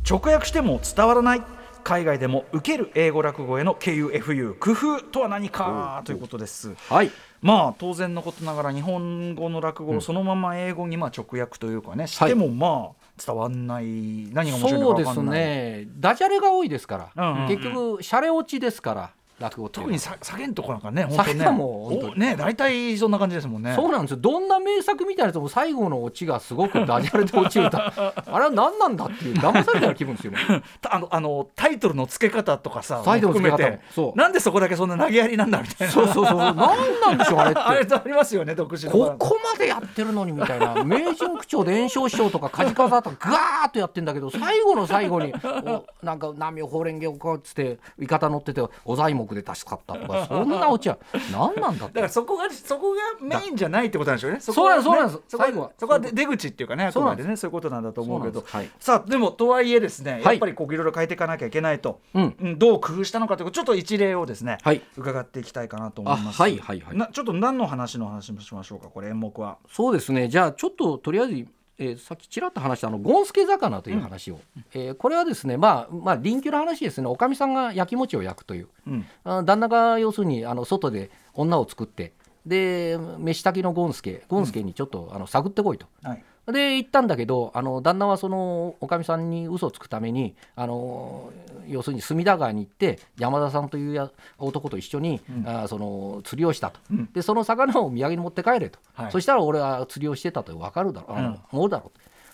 [0.10, 1.42] 直訳しても伝わらない
[1.84, 6.76] 海外でも受ける英語落語への KUFU 工夫とは何かということです。
[6.90, 7.12] はい。
[7.42, 13.86] まあ当然のことながら日本語の落語をそのまま英語にまあ直訳というかねしてもまあ伝わんない
[14.34, 15.40] 何が面白いのそうですか分かんない。
[15.40, 15.88] ね。
[16.00, 17.48] ダジャレが多いですから、うんうんうん。
[17.48, 21.50] 結局シャレ落ちですから落語特にさ下げんとこなんかね本当ね。
[21.52, 23.74] もね大体そんな感じですもんね。
[23.76, 24.18] そうなんですよ。
[24.18, 27.78] どんな名作みたいなやつも最後のオチがすごくダジャレで落ちると。
[27.82, 30.34] あれは何なんだっていう騙されたような気分ですよ
[30.90, 33.58] あのあのタイトルの付け方とかさタイトルの付け方。
[33.58, 33.84] も含めて。
[33.94, 34.18] そう。
[34.18, 35.94] なんでそこだけそんな投げやりなんだみたいな。
[35.94, 36.38] そうそうそう。
[36.38, 37.60] 何なんでしょうあれって。
[37.60, 38.92] あ れありますよね独自の。
[38.92, 40.84] ここまでやってるのにみたいな。
[40.84, 45.34] 名人口調で炎症師匠とか梶川さんとかガーッとやってんだけど最後の最後に
[45.66, 50.98] おなんか波をほうれんげをこうっつって浴衣乗っててお材木で助かったとかそんなオチは
[51.32, 51.96] 何なんだって。
[51.96, 54.40] だからそこがそこがメインじゃないってことなんでしょうね。
[54.40, 55.38] そうなんですそうなんです。
[55.38, 55.72] 最後は。
[55.78, 58.44] そこは出口っていうかね、あくそうなんでまですねそういうことなんだと思うけど。
[58.46, 60.24] はいさあでもとはいえですね、はい。
[60.24, 62.36] やっぱりこういろいろ変えていかなきゃいけないと、うん。
[62.40, 64.82] うんどう工夫したのかということちょっと一例をですね、はい。
[64.98, 66.40] 伺っていきたいかなと思います。
[66.40, 66.98] あはいはいはい。
[66.98, 69.58] なちょっと何の話の話もしましょうかこれ演目は。
[69.72, 70.28] そうですね。
[70.28, 71.48] じゃあちょっととりあえず、
[71.80, 74.40] えーさっきちらっと話したあのゴンスケ魚という話を、
[74.74, 77.08] えーこれはですねまあまあ臨機の話ですね。
[77.08, 78.68] おかみさんが焼き餅を焼くという。
[78.86, 79.06] うん。
[79.24, 82.14] あ旦那が要するにあの外で女を作って
[82.46, 85.88] で飯炊きのゴンスケゴンスケにちょっと、あの探ってこいと。
[86.04, 86.24] はい。
[86.52, 91.32] で行ったんだけどあの旦那はそのおかみさんに嘘をつくためにあの
[91.68, 97.10] 要するに隅田川に行って山田さんというや男と一緒に、あその釣りをしたと、うん。
[97.14, 99.12] でその魚を土産に持って帰れと、はい。
[99.12, 101.92] そしたら俺は釣りをしてたと分かるだろう、あの思うだろ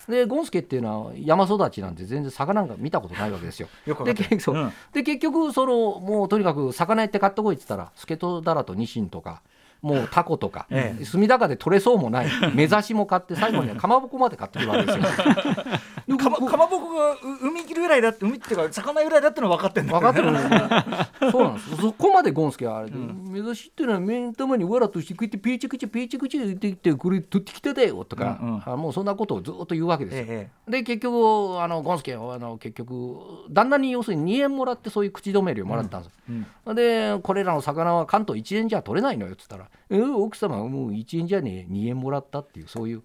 [0.08, 3.68] うでゴンスケっていうのは山育ちなんで全然魚なんか見たことないわけですよ。
[3.86, 4.62] よで結局、う。
[4.66, 4.72] ん。
[4.94, 9.42] で結局そのもうとにかく魚屋って買ってこいって言ったらスケトウダラとニシンとか
[9.86, 11.06] もうタコとか、ええ。
[11.06, 15.04] 隅田川で取れそうもない目指しも買って最後にはかまぼこまで買ってくるわけですよ。
[16.18, 20.32] でかまかまぼこがう海由来だって海っていうか魚由来だってのは分かってんだ分かってる。
[20.32, 21.78] んですよそうなんです。
[21.82, 22.90] そこまでゴンスケはあれ。
[22.90, 28.64] で、目指しっていうのは目ん玉にわらとしてってピーチクチピーチクチ出てきてこれ取ってきてだよとか、うんうん。
[28.66, 30.26] あもうそんなことをずっと言うわけですよ。
[30.28, 43.04] えで結局あのゴンスケはあの結局旦那に要するに2円もらってそういう口止め料もらったんです、えうんでこれらの魚は関東1円じゃ取れないのよっつったら「え奥様はもう1円じゃねえ2円もらった」っていうそういう。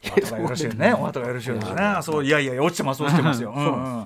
[0.12, 1.98] お後がよろしいよねお後がよろしいですね。
[2.02, 3.64] そういやいや落ちてます落ちてますよ、そう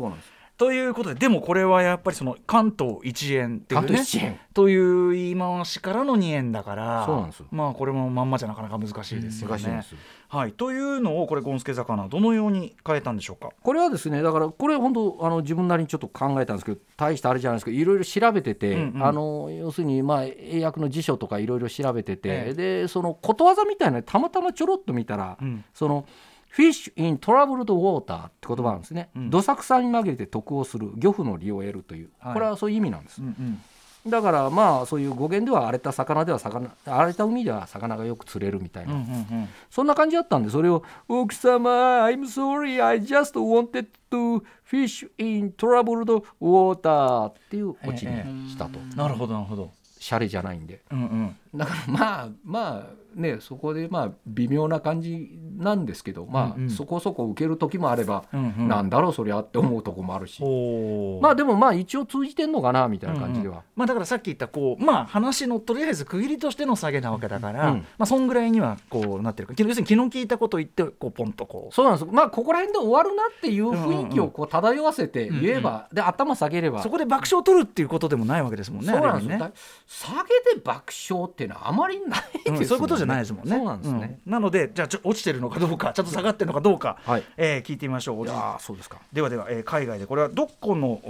[0.08, 0.30] なんです、
[0.62, 4.38] ということででもこれはやっぱりその関東一円っていうね関東一円。
[4.54, 9.54] という言い回しからの2円だからそうなんですまあこれもまんまじゃなかなか難しいですよね。
[9.54, 9.96] 難しいんです
[10.28, 13.50] はい、というのをこれゴンスケ魚どのように変えたんでしょうか？
[13.60, 19.04] これはですねだからこれ本当あの自分なりにちょっと考えたんですけど大したあれじゃないですけどいろいろ調べてて、うんうん。
[19.04, 22.54] あの要するにまあ英訳の辞書とかいろいろ調べてて、ええ。
[22.54, 25.64] でそのことわざみたいなのたまたまちょろっと見たら、うん。
[25.74, 26.06] その
[26.54, 29.30] 「Fish in troubled water」って言葉なんですね、うん。
[29.30, 32.34] どさくさに紛れて得をする漁夫の利を得るという、はい。
[32.34, 33.22] これはそういう意味なんです。
[33.22, 33.62] うんうん。
[34.10, 39.10] だからまあそういう語源では荒れた魚では魚荒れた海では魚がよく釣れるみたいな、うんうんう
[39.44, 39.48] ん。
[39.70, 41.70] そんな感じだったんでそれを「奥様
[42.04, 49.70] I'm sorry I just wanted to fish in troubled water」っていうオチにしたと、なるほどなるほど。
[50.00, 50.82] シャレじゃないんで。
[50.90, 67.78] うんうんだからまあまあねそこでまあ微妙な感じなんですけどまあ、そこそこ受ける時もあれば、なんだろうそりゃって思うとこもあるし、おまあでもまあ一応通じてんのかなみたいな感じでは、まあだからさっき言ったこうまあ話のとりあえず区切りとしての下げなわけだから、うん。
[67.80, 69.54] まあそんぐらいにはこうなってるか。
[69.56, 71.74] 要するに気の利いたこと言ってこうポンとこう。
[71.74, 72.06] そうなんです。
[72.10, 76.82] まあここら辺で終わるなっていう雰囲気をこう漂わせて言えば、で頭下げれば。
[76.82, 79.52] そこで爆笑を取るっていうことでもないわけですもんねそうなんですねだ
[79.86, 83.56] 下げで爆笑っていうのはあまりないですよね、うんそういうことじゃないですもんね。
[83.56, 84.32] そうなんですね、うん。
[84.32, 87.24] なのでじゃあちょ落ちてるのかどうかちょっと下がってるのかどうか、はい。
[87.36, 88.24] えー聞いてみましょう。
[88.24, 88.98] いやーそうですか。
[89.12, 91.00] ではでは、えー海外でこれはどこの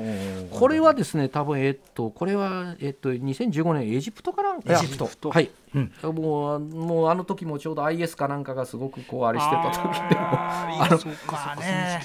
[0.51, 4.73] これはですね多分えっとこれはえっと2015年エジプトかなんか。
[4.73, 5.31] エジプト。
[5.31, 5.93] はい、うん。
[6.15, 10.21] もうもうあの時もちょうど IS かなんかがすごくこうあれしてた時でも。
[10.33, 12.03] あのそうかね。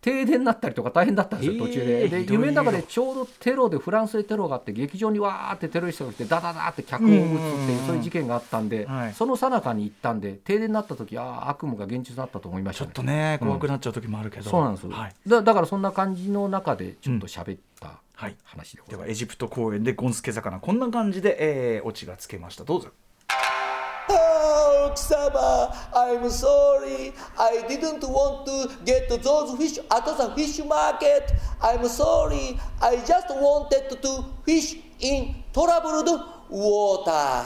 [0.00, 2.08] 停電になったりとか大変だったんですよ、えー途中で。
[2.24, 7.18] で夢の中でちょうどテロでフランスでテロがあって劇場にわーってテロリストが来てダダダって客を撃つって
[7.72, 12.92] いうそういう事件があったんで、はいその最中に行ったんで停電になった時ああ悪夢が現実だったと思いましちょたね。
[12.92, 14.48] っとね怖くなっちゃう時もあるけど。
[14.48, 15.14] そうなんですよ、はい。
[15.26, 18.36] だだからそんな感じの中でちょっと喋ったはい。
[18.44, 19.04] 話でございます。
[19.04, 21.36] ではエジプト公演でゴンスケ魚こんな感じで、
[21.76, 22.88] えー、オチがつけましたどうぞ。
[24.08, 32.58] 奥様 I'm sorry I didn't want to get those fish at the fish market I'm sorry
[32.80, 36.08] I just wanted to fish in troubled
[36.50, 37.44] water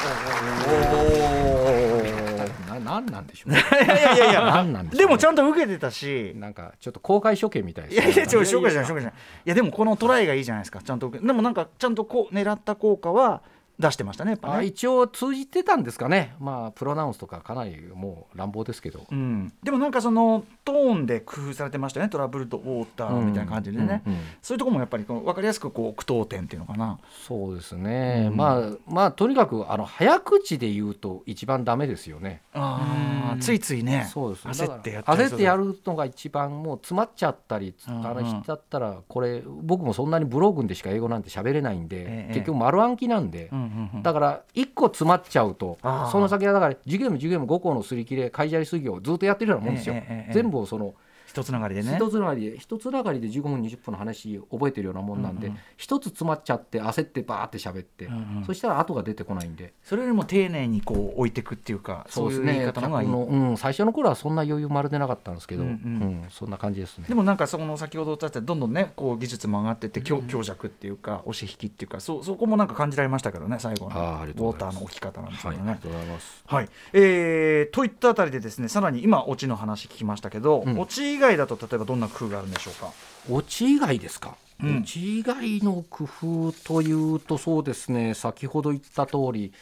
[2.80, 3.58] ななんなんでしょうね。
[3.58, 6.32] いやいやいやいやなんなんでしょうねでもちゃんと受けてたし。
[6.36, 9.10] なんかちょっと公開処刑みたいいですねやいや、ちょ、紹介じゃない、紹介じゃない。
[9.10, 9.12] い
[9.44, 10.80] や、でも、このトライがいいじゃないですか。
[10.82, 13.42] ちゃんと受け、でも、なんか、ちゃんとこう、狙った効果は。
[13.80, 14.54] 出してましたね、やっぱね。
[14.54, 16.34] あ一応通じてたんですかね。
[16.38, 19.06] まあプロナウンスとかかなりもう乱暴ですけど。
[19.10, 22.10] うん、でもなんかそのトーンで工夫されてましたよね。
[22.10, 24.24] トラブルとウォーターみたいな感じでね、うんうんうん。
[24.42, 26.98] そういうところもやっぱりこう分かりやすくこう句読点っていうのかな。
[27.26, 28.36] そうですね、うん。
[28.36, 32.42] まあまあとにかくあの早口で言うと一番ダメですよね。
[32.52, 34.46] あーついついねそうです。
[34.48, 42.34] 焦ってやっ焦ってやるのが一番もう詰まっちゃったり、あの人だったらこれ僕もそんなにブログでしか英語なんて喋れないんで、ええ。
[42.34, 43.69] 結局丸暗記なんで、うん
[44.02, 45.78] だから1個詰まっちゃうと
[46.10, 49.94] その先はだから授業も授業も5校のすり切れ会社り水業をずっとやってるようなもんですよ、
[50.32, 50.94] 全部をその
[51.30, 51.96] 一つながりでね。
[51.96, 58.44] 一つながりで一つながりで15分20分の話覚えてるようなもんなんでうんうん一、つ詰まっちゃって焦ってバーって喋って、うんうん。
[58.44, 59.72] そしたら後が出てこないんで。
[59.82, 63.08] それよりも丁寧にこう置いていくっていうかそういう言い方の方がいい。
[63.08, 66.26] うん、最初の頃はそんな余裕まるでなかったんですけど、ううんん。
[66.30, 67.06] そんな感じですね。
[67.08, 75.82] でもなんかその先ほどおっしゃったどんどんねこう技術も上がってって強強弱っていうか押し引きっていうかそそこもなんか感じられましたけどね最後のウォーターの置き方なんですけはい、どねありが。
[75.82, 76.44] とうございます。
[76.46, 76.68] はい。
[76.92, 80.78] えーといったあたりでですねさらに今オチの話聞きましたけど、うん。
[80.78, 82.92] オチ以外だと例えばどんな工夫があるんでしょうか？
[83.30, 84.78] オチ以外ですか、うん。
[84.78, 89.52] オチ以外の工夫というとそうですね先ほど言った通り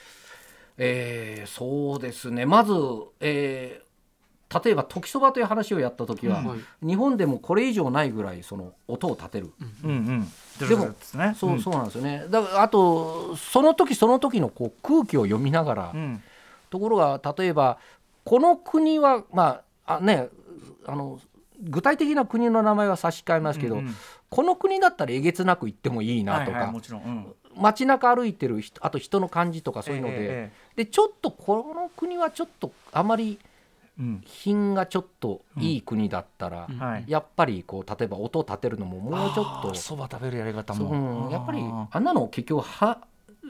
[0.78, 2.46] えーそうですね。
[2.46, 2.72] まず、
[3.20, 3.88] えー
[4.64, 6.42] 例えば時そばという話をやった時は、
[6.80, 9.52] 日本でもこれ以上ないぐらいその音を立てる、
[9.84, 11.34] うんうんでもですね。
[11.36, 12.24] そうそうなんですよね。
[12.30, 16.22] だからあとその時その時のこう空気を読みながら、うん。
[16.70, 17.76] ところが例えば
[18.24, 20.28] この国はまああね
[20.86, 21.20] あの
[21.60, 23.94] 具体的な国の名前は差し控えますけど、うんうん
[24.30, 27.34] この国だったらえげつなく行ってもいいなとか、はいはいもちろん、うん。
[27.56, 33.38] 街中歩いてる人あと人の感じとかそういうので、えでちょっとこの国はちょっとあまり
[34.26, 37.04] 品がちょっといい国だったら、はい。
[37.08, 42.98] やっぱりこう例えば音を立てるのももうちょっとそば食べるやり方も、うんやっぱりああんなの結局は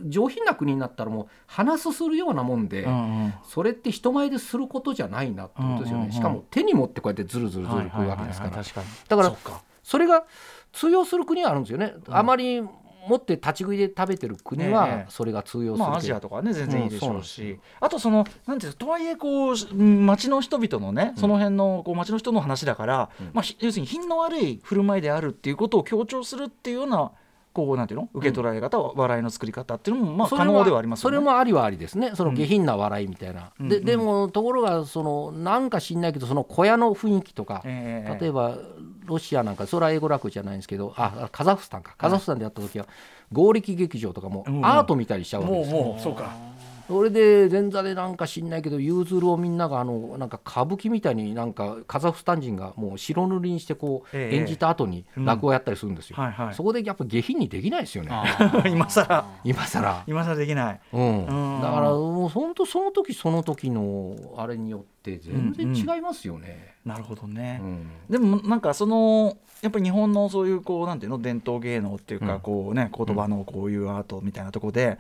[0.07, 3.35] 上品な国になったらもう話すするようなもんで、ーうんうん。
[3.45, 6.13] それって人前ですることじゃないなってことですよね、うんうんうん。
[6.13, 8.65] しかも手に持ってこうやってずるずるずるくるわけですから、はいはいはいはい。
[8.65, 8.87] 確かに。
[9.09, 9.37] だから
[9.83, 10.25] それが
[10.73, 14.73] 通用する国はあるんですよね、あまり持って立ち食いで食べてる国ええ。
[14.73, 23.31] はそれが通用するけど、まあアジアとかはね全然いいでしょううんそうし、あとそのなんていうのとはいえこううん町の人々のねその辺のこう町の人の話だから、うん。
[23.33, 27.13] まあひ要するに品の悪い振る舞いであるっていうことを強調するっていうような
[27.67, 28.09] こうなんていうの？
[28.15, 31.17] 受け取られ方、笑いの作り方っていうのもまあそれは可能ではありますよね。
[31.17, 32.13] それもありはありですね。
[32.15, 33.69] その下品な笑いみたいな、うんうん。
[33.69, 38.59] ででもところがそのなんか知んないけどその小屋の雰囲気とか、ええ例えば
[39.07, 41.95] ロシアなんかそれは英語楽じゃないんですけどあカザフスタンか。
[41.97, 42.87] カザフスタンでやった時は
[43.33, 44.57] 合力劇場とかもうん。
[44.59, 46.35] うんアート見たりしちゃうわけですよ、もうそうか
[46.89, 54.39] それで前座でなんか知んないけどゆずるをみんながあのなんか歌舞伎みたいになんかカザフスタン人がもう白塗りにしてこうええ。
[54.39, 56.55] 演じた後に落語やったりするんですよ、はいはい。
[56.55, 58.11] そこでやっぱ下品にできないですよね。
[58.71, 59.25] 今更。
[59.45, 60.05] 今更。
[60.07, 60.81] 今更できない。
[60.93, 61.27] うん。
[61.27, 61.61] うん。
[61.61, 67.91] だからもう本当その時その時のあれによって全然違いますよね、なるほどね、うん。
[68.11, 72.41] でもなんかそのやっぱり日本のそういうこうなんていうの伝統芸能っていうか、うん。
[72.41, 74.99] こうね言葉のこういうアートみたいなところで、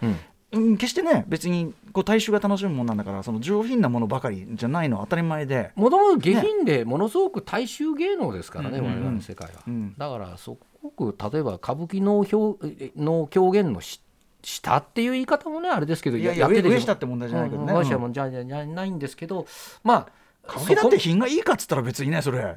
[0.53, 8.99] うんうん、決してね別にこう大衆が楽しむものなんだからその上品なものばかりじゃないのは当たり前で、もともと下品でものすごく大衆芸能ですからね、うんうんうん。
[8.99, 9.95] 我々の世界は、うん。
[9.97, 10.51] だからす
[10.83, 14.01] ごく例えば歌舞伎の表の狂言のし
[14.43, 17.73] 下っていう言い方もねあれですけどいやいやってて上上下って問題じゃないけどね。
[17.73, 19.47] うんもじゃないんですけど
[19.83, 20.09] まあ
[20.49, 22.57] 歌舞伎だって品がいいかっつったら別にねそれ、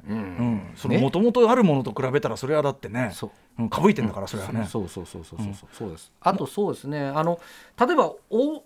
[1.00, 3.12] もともとあるものと比べたらそれはだってね。
[3.70, 7.40] かぶいてんだからそれはね、そうそうそうそうそうそうそうですあとそうですねあの
[7.80, 8.64] 例えばお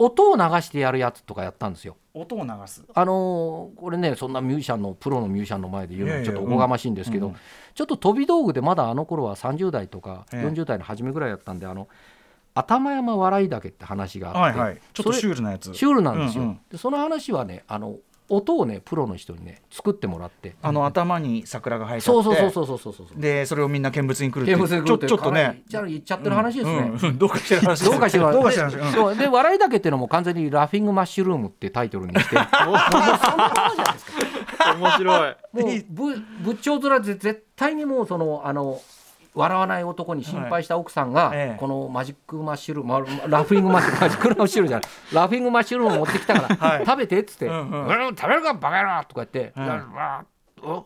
[0.00, 7.34] 音を流してやるやつとかやったんですよ音を流すあのーこれねそんなミュージシャンのプロのミュージシャンの前で言うのちょっとおこがましいんですけど、
[7.74, 11.88] ちょっと飛び道具でまだあの頃は30代とかええ40代の初めぐらいだったんで、あの
[12.54, 17.96] 頭山笑い岳って話があって、はいはいちょっとシュールなやつシュールなんですよ、うんうんでその話はねあの
[18.28, 20.54] 音をねプロの人にね作ってもらって。
[20.62, 22.00] あの頭に桜が生えて。
[22.02, 25.62] そうそうそうそうそうそうでそれをみんな見物に来るってちょちょっとね。
[25.66, 27.08] じゃあ言っちゃってる話ですね、うん。
[27.08, 27.18] うん。
[27.18, 32.36] どうかしてる話どうかしてるどうかしてる話、で笑いだけっていうのも完全にラフィングマッシュルームってタイトルにして。
[32.38, 34.74] もそんなものじゃないですか。
[34.74, 35.36] 面白い。
[35.52, 38.80] もうぶ仏頂面で絶対にもうそのあの
[39.38, 41.56] 笑わない男に心配した奥さんが、はいええ。
[41.58, 44.88] このマジックマッシュルーム、まラフィングマッシュルーム マジックマッシュルームじゃない。
[45.14, 46.86] ラフィングマッシュルームを持ってきたから、はい。
[46.86, 47.70] 食べてっつって「ううん。
[47.70, 50.78] んうん食べるかバカ野郎!」とか言って「うん。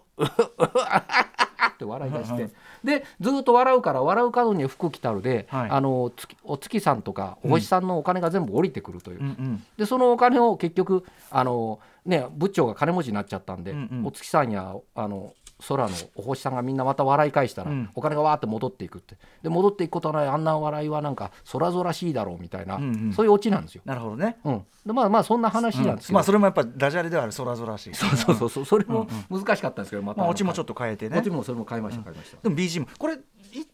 [1.72, 2.50] って笑い出して、
[2.84, 15.32] でずっと笑うから笑う角に服着たるで、はいあの月お月さんとかお星さんのお金が全部降りてくるという、うんうんでそのお金を結局あの、ね、仏頂が金持ちになっちゃったんで、うんうんお月さんやあの
[15.66, 17.90] 空のお星さんがみんなまた笑い返したら、うん。
[17.94, 19.16] お金がわーって戻っていくって。
[19.42, 20.28] で戻っていくことはない。
[20.28, 23.12] あんな笑いはなんか空空しいだろうみたいな、うんうん。
[23.12, 23.82] そういうオチなんですよ。
[23.84, 24.38] なるほどね。
[24.44, 27.32] うん、でまあまあそんな話なんですけど、まあそれもやっぱダジャレではある。
[27.32, 27.94] 空々しい。
[27.94, 28.64] そうそうそうそう。
[28.64, 30.22] それも難しかったんですけどまた。
[30.22, 31.18] まあオチもちょっとと変えてね。
[31.18, 32.38] オチもそれも買いました買いました。
[32.42, 33.18] でも BGM これい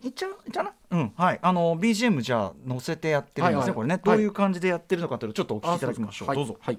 [0.07, 0.31] いっちゃう？
[0.47, 0.73] いっちゃうな？
[0.91, 1.13] うん。
[1.17, 1.39] はい。
[1.41, 3.75] あの BGM じゃあ載せてやってるんですね、はいはい。
[3.75, 4.01] これね。
[4.05, 6.29] どういう感じでやってるのかというのをちょっとお聞きいただきましょう。
[6.29, 6.57] はいどうぞ。
[6.61, 6.79] はい。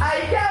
[0.00, 0.47] あい、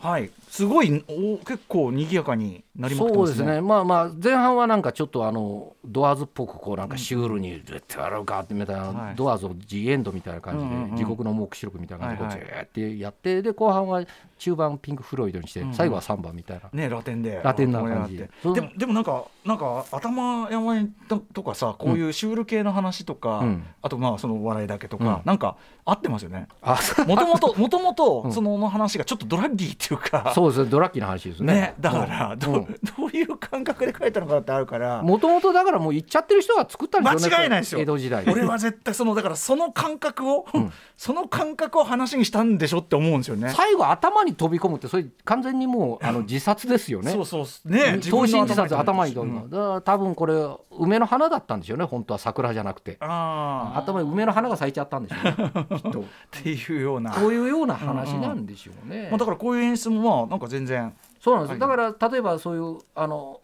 [0.00, 2.64] はい、すごいお結構にぎやかに。
[2.80, 3.14] なりまくね。
[3.14, 3.60] そうですね。
[3.60, 9.14] まあまあ前半はなんかちょっとあのドアーズっぽくこうなんかシュールに「絶対笑うか」ってみたいな、はい。
[9.16, 10.96] ドアーズをジエンドみたいな感じで、うんうんうん。
[10.96, 14.02] 地獄の黙示録みたいな感じでこってやってで後半は
[14.38, 16.70] 中盤ピンク・フロイドにして、最後は3番みたいな。
[16.72, 17.42] ねラテンで。
[17.44, 18.30] ラテンな感じで。
[18.42, 23.64] もでもなんかなんか頭山ととかさこういうシュール系の話とか、うん。
[23.82, 25.20] あとまあその笑いだけとか、うん。
[25.26, 26.48] なんか合ってますよね。
[26.62, 28.32] あもともともともとうん。
[28.32, 30.32] その話がちょっとドラッギーっていうか。
[30.34, 30.70] そうですね。
[30.70, 31.52] ドラッキーな話ですね。
[31.54, 35.02] ねだからど,、ううん どういう感覚で書いたのかってあるから。
[35.02, 37.80] もともとだからもう言っちゃってる人が作ったんですよね間違いないですよ。
[37.80, 38.24] 江戸時代。
[38.26, 40.72] 俺は絶対そのだからその感覚を、ん。
[40.96, 43.52] その感覚を話にしたんでしょって思うんですよね。
[43.56, 47.12] 最後頭に飛び込むってそれ完全にもうあの自殺ですよね。
[47.12, 47.98] そうそうね。
[48.10, 49.58] 投身自殺頭に飛び飛び込む、だ。
[49.58, 50.34] から多分これ
[50.78, 52.98] 梅の花だったんでしょうね本当は桜じゃなくて。
[53.00, 56.00] 頭に梅の花が咲いちゃったんでしょうね きっと。
[56.00, 61.58] っていうような、こういうような話なんでしょうね、まあ、だからこういう演出もまあなんか全然そうなんですよ。
[61.58, 63.40] だから例えばそういうあの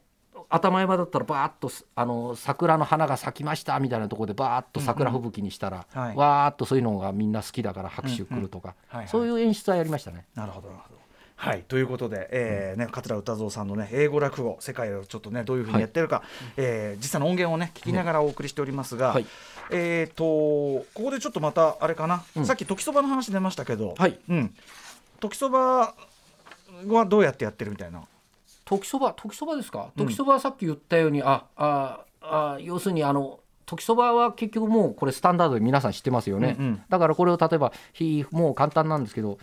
[0.49, 6.17] 頭山だったらバーッとすあの桜の花が咲きましたみたいなところでバーッと桜吹雪にしたら、はい。
[6.17, 9.09] わーっとそういうのがみんな好きだから拍手来るとか、はいはい。
[9.09, 10.25] そういう演出はやりましたね。
[10.35, 10.97] なるほどなるほど。
[11.37, 11.65] はい。
[11.69, 16.23] ということで、えーね、桂歌蔵さんの、ね、英語落語世界をちょっとねどういうふうにやってるか、
[16.57, 19.27] えー実際の音源をね聞きながらお送りしておりますが、はい。
[19.71, 22.47] えっ、とここでちょっとまたあれかな、うん。
[22.47, 24.19] さっき時そばの話出ましたけど、はい。
[24.29, 24.55] うん、
[25.21, 25.95] 時そば
[26.89, 28.03] はどうやってやってるみたいな。
[28.65, 29.91] 時そば時そばですか？
[29.97, 30.07] うん。
[30.07, 36.83] 時そばはさっき言ったように、あああ要するにあの時そばは結局もうこれスタンダードで皆さん知ってますよね、うんうん。
[36.89, 39.39] だからこれを例えばひもう簡単なんですけど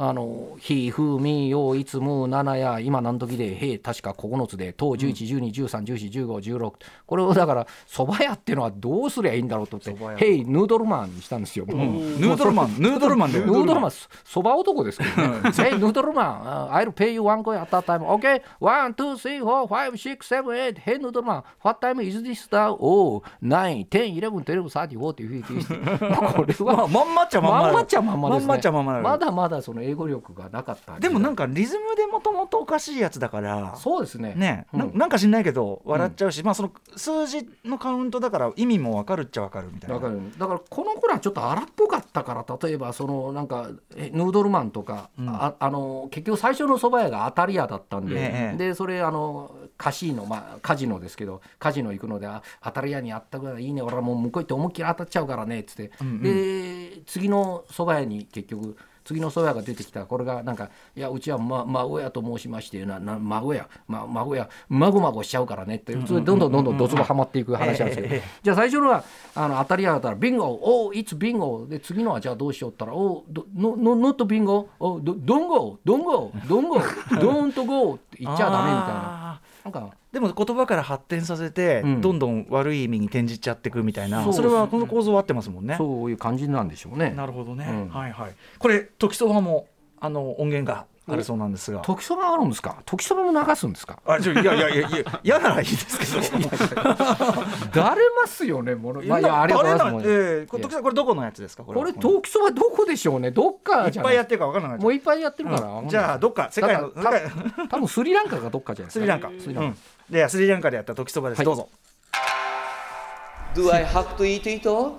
[0.00, 6.72] あの「ひふみよいつむななや今何時でへ確か9つでと111213141516
[7.04, 11.66] これをだからそば屋っていうのはどうすりゃいいんだろうと思って「へいヌードルマン」にしたんですよ。
[11.66, 13.90] ヌードルマンヌードルマンだよ ヌードルマン
[14.24, 15.28] そば男ですけどね。
[15.58, 18.06] Hey ヌードルマン I'll pay you one coin at that time.
[18.06, 20.76] OK one two three four five six seven eight.
[20.80, 22.76] Hey ヌードルマン What time is this now?
[22.78, 25.64] Oh nine ten eleven twelve thirty four っていうふうに
[25.98, 28.46] これはまんまっちゃまんままんまっちゃまんまですね。
[28.46, 30.98] まんまっちゃまんままだまだその英語力がなかった。
[31.00, 31.08] で。
[31.08, 33.76] もなんかリズムでもともとおかしいやつだから。
[33.76, 34.34] そうですね。
[34.36, 34.98] ね、なうん。
[34.98, 39.96] なんか知んないけど笑っちゃうし、まあその数字のカウントだから意味もわかるっちゃわかるみたいな。
[39.96, 40.20] わかる。
[40.38, 45.28] だからこの頃はちょっと荒っぽかったから例えばそのなんかえヌードルマンとか、うん。
[45.28, 53.82] ああの結局最初の蕎麦屋が当たり屋だったんで、ええでそれあのカシーノまあカジノですけどカジノ行くのであ当たり屋にあったぐらいいいね。
[53.82, 56.22] 俺はもう向こう行って思いっきり当たっちゃうからねっつって、うんうん。
[56.22, 58.76] で次の蕎麦屋に結局
[59.08, 69.02] 次の蕎麦屋が出てきたこれがなんか「いやうちは、ま、孫屋と申しましてなな孫屋、ま、孫屋まごまごしちゃうからね」ってどんどんどんどんドツボはまっていく話なんですけど、じゃあ最初のは
[69.34, 73.24] あの当たり屋だったら「ビンゴおういつビンゴ」で次のはじゃあどうしようったら「お
[73.56, 74.68] ののノットビンゴ？
[74.78, 75.78] おうどドンゴ？
[75.86, 76.32] ドンゴ？
[76.46, 76.74] ドンゴ？
[76.78, 79.40] ドーンとゴー」って言っちゃダメみたいな。
[79.40, 82.00] あなんかーでも言葉から発展させて、うん。
[82.00, 85.76] どんどん悪い意味に転じちゃっていくみたいなそそれはこの構造は合ってますもんね。
[85.76, 87.10] そういう感じなんでしょうね。
[87.10, 87.88] なるほどね、うん。
[87.88, 88.34] はいはい。
[88.58, 89.66] これ時そばも
[90.00, 91.24] あの音源がある。
[91.24, 91.80] そうなんですが。
[91.80, 92.76] 時そばあるんですか？
[92.84, 93.98] 時そばも流すんですか？
[94.06, 96.20] あちょいやいやいやいや嫌ならいいですけど。
[97.72, 100.06] だれますよねもの、まあ、いやありがとうございます。
[100.06, 101.64] 誰なええこれ時そばこれどこのやつですか？
[101.64, 103.30] これこれは時そばどこでしょうね？
[103.30, 105.88] どっかいじゃないっぱいやってるかわからないもういっぱいやってるから、うん。
[105.88, 106.90] じゃあどっか世界の
[107.68, 109.00] 多分スリランカかどっかじゃないですか。
[109.00, 109.76] スリランカ、スリランカ、うん。
[110.10, 111.46] ではスリランカでやった時そばです、はい。
[111.46, 111.68] どうぞ。
[113.54, 114.92] Do I have to eat it all?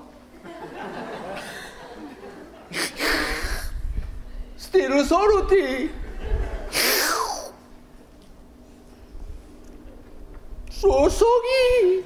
[4.70, 5.90] Still salty.
[10.70, 12.06] So soggy.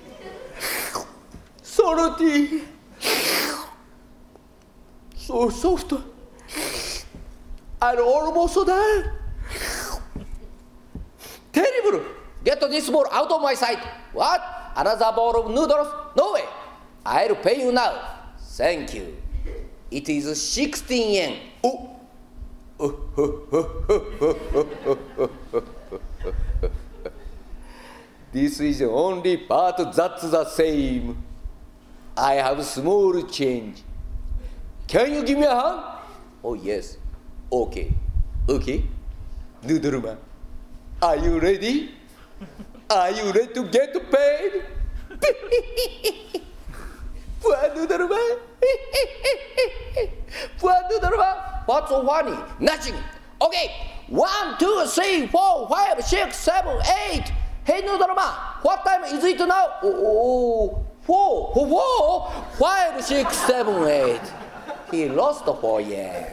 [1.61, 2.61] Salty.
[5.17, 5.91] So soft.
[7.81, 9.11] And almost done.
[11.51, 12.05] Terrible!
[12.45, 13.79] Get this ball out of my sight.
[14.13, 14.41] What?
[14.77, 15.89] Another bowl of noodles?
[16.15, 16.45] No way.
[17.05, 18.29] I'll pay you now.
[18.39, 19.17] Thank you.
[19.91, 21.37] It is 16 yen.
[21.61, 21.89] Oh.
[28.33, 31.23] this is only part that's the same.
[32.17, 33.81] I have small change.
[34.87, 35.79] Can you give me a hand?
[36.43, 36.97] Oh yes.
[37.51, 37.93] Okay.
[38.49, 38.83] Okay.
[39.63, 40.17] Noodle.
[41.01, 41.91] Are you ready?
[42.89, 44.63] Are you ready to get paid?
[47.43, 48.37] Poor noodle man.
[50.59, 51.35] Poor noodle man.
[51.65, 52.37] What's so funny?
[52.59, 52.95] Nothing.
[53.41, 53.69] Okay.
[54.07, 57.33] One, two, three, four, five, six, seven, eight.
[57.65, 58.33] Hey noodle man.
[58.61, 59.73] What time is it now?
[59.83, 64.21] Oh, four, four, five, six, seven, eight.
[64.89, 66.31] He lost four yen.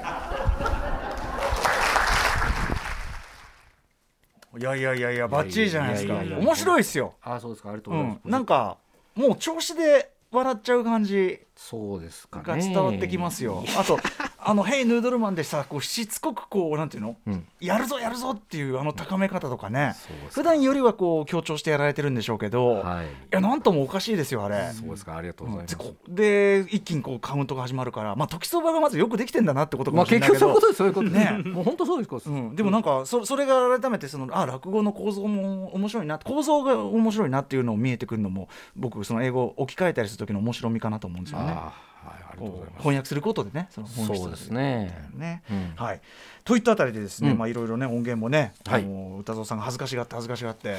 [4.58, 8.78] いやいやいやいやバッチリじゃないですか面白いですよ、あそうですかありがとうございます、ん、なんか
[9.14, 11.40] もう調子で笑っちゃう感じ。
[11.60, 12.44] そうですかね。
[12.46, 13.62] が伝わってきますよ。
[13.78, 13.98] あと
[14.38, 17.46] あの「ヘイヌードルマン」でさこうしつこくこうなんていうの、うん。
[17.60, 19.94] やるぞやるぞっていうあの高め方とかね。
[19.94, 23.06] そうです普段よりはこう強調してやられてるんでしょうけど、い、はい。
[23.30, 24.72] やなんともおかしいですよあれ。
[24.72, 31.52] そうですかありがとうございます、でこで一気にこうカウントが始まるからまあ時そばがまずよくできてんだなってことかまあもしれないけど、結局そういうことですそういうことね。
[31.52, 41.49] もう本当そうです、うん、でもなんかそそれが改めてそのあ落語の構造も面白いな構造が面白いなっていうのを見えてくるのも僕その英語を置き換えたりする時の面白みかなと思うんですよね。
[41.50, 42.78] あーはいありがとうございます。
[42.78, 45.08] 翻訳することでねその本質そうですね。
[45.14, 45.42] ね。
[45.50, 45.72] うん。
[45.76, 46.00] はい、
[46.44, 47.38] といったあたりでですね、うん。
[47.38, 48.82] まあいろいろね音源もね、はい。
[48.82, 50.78] あの歌蔵さんが恥ずかしがって恥ずかしがって。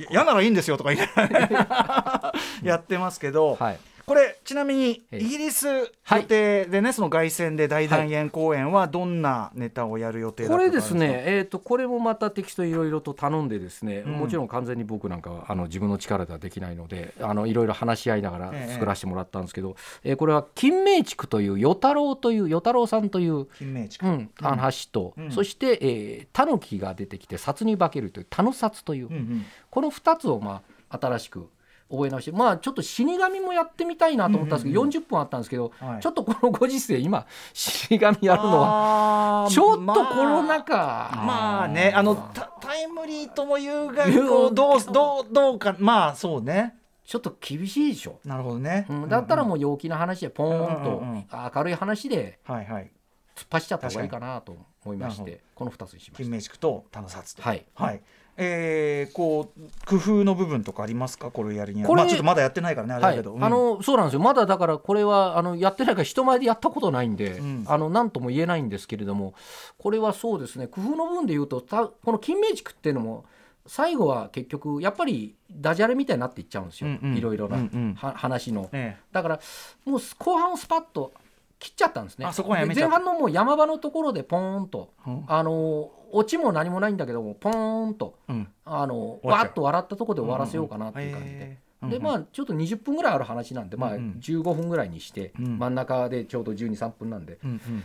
[0.10, 2.38] 嫌ならいいんですよとか言いながらね。
[2.68, 5.20] やってますけど、はいこれちなみにええ。
[5.20, 10.70] イギリス予定でね、その凱旋で大団円公演はどんなネタをやる予定だこったか？
[10.70, 14.12] れですね、えー、とこれもまたテキストいろいろと頼んでですね、うん。
[14.12, 18.72] もちろん完全に僕なんかはあの自分の力ではできないのであのいろいろ話し合いながらええ。
[18.74, 25.30] 作らせてもらったんですけど、えーこれは金明地区という与太郎という与太郎さんという、金明地区、うん、あの橋と、うん。
[25.32, 29.44] そして、えー、タヌキが出てきて札に化けるというタヌ札という、うんうん。
[29.68, 31.48] この2つをまあ新しく
[31.90, 36.02] 覚え直してまあちょっと死神もやってみたいなと思ったんですけど、うんうん40分あったんですけど、はい。
[36.02, 40.74] ちょっとこのご時世今死神やるのはちょっとまあコロナ禍、
[41.24, 46.76] まあねあのタタイムリーとも言うがどうどうどうかまあそうね。
[47.04, 52.64] ちょっと厳しいでしょ、なるほどね、うん、だったらもう陽気な話でポーンとうんうんうん明るい話で突
[53.44, 57.42] っ走っちゃった方がいいかなと思いましてこの2つにしまし金明宿と田野札と。
[57.42, 57.64] はい。
[57.74, 58.02] はい
[58.38, 61.30] えー、こう工夫の部分とかありますか？
[61.30, 61.88] これをやりには。
[61.88, 63.44] これまあちょっとまだやってないからねあれだけど、うん。
[63.44, 64.20] あのそうなんですよ。
[64.20, 67.64] まだだからこれはあのやってないから人前でやったことないんで、ん。
[67.66, 69.34] あの何とも言えないんですけれども
[69.78, 70.66] これはそうですね。
[70.66, 73.24] 工夫の部分で言うとたこの金明地区っていうのも
[73.66, 77.16] 最後は結局やっぱりダジャレみたいになっていっちゃうんですよ、うんうん。
[77.16, 77.94] いろいろな、うんうん。
[77.94, 78.68] は話の。
[78.72, 79.40] えだから
[79.86, 81.12] もう後半をスパッと
[81.58, 82.26] 切っちゃったんですね。
[82.74, 85.24] 前半のもう山場のところでポーンと、うん。
[85.26, 88.48] あのオチも何もないんだけどもポーンとえうん。
[88.64, 91.34] あの終わっと笑ったところで終わらせようかなっていう感じで。
[91.34, 91.88] へー。
[91.90, 94.20] でまあちょっと20分ぐらいある話なんで、まあ、うんうん。
[94.20, 95.58] 15分ぐらいにして、うん。
[95.58, 97.84] 真ん中でちょうど123分なんでうんうん。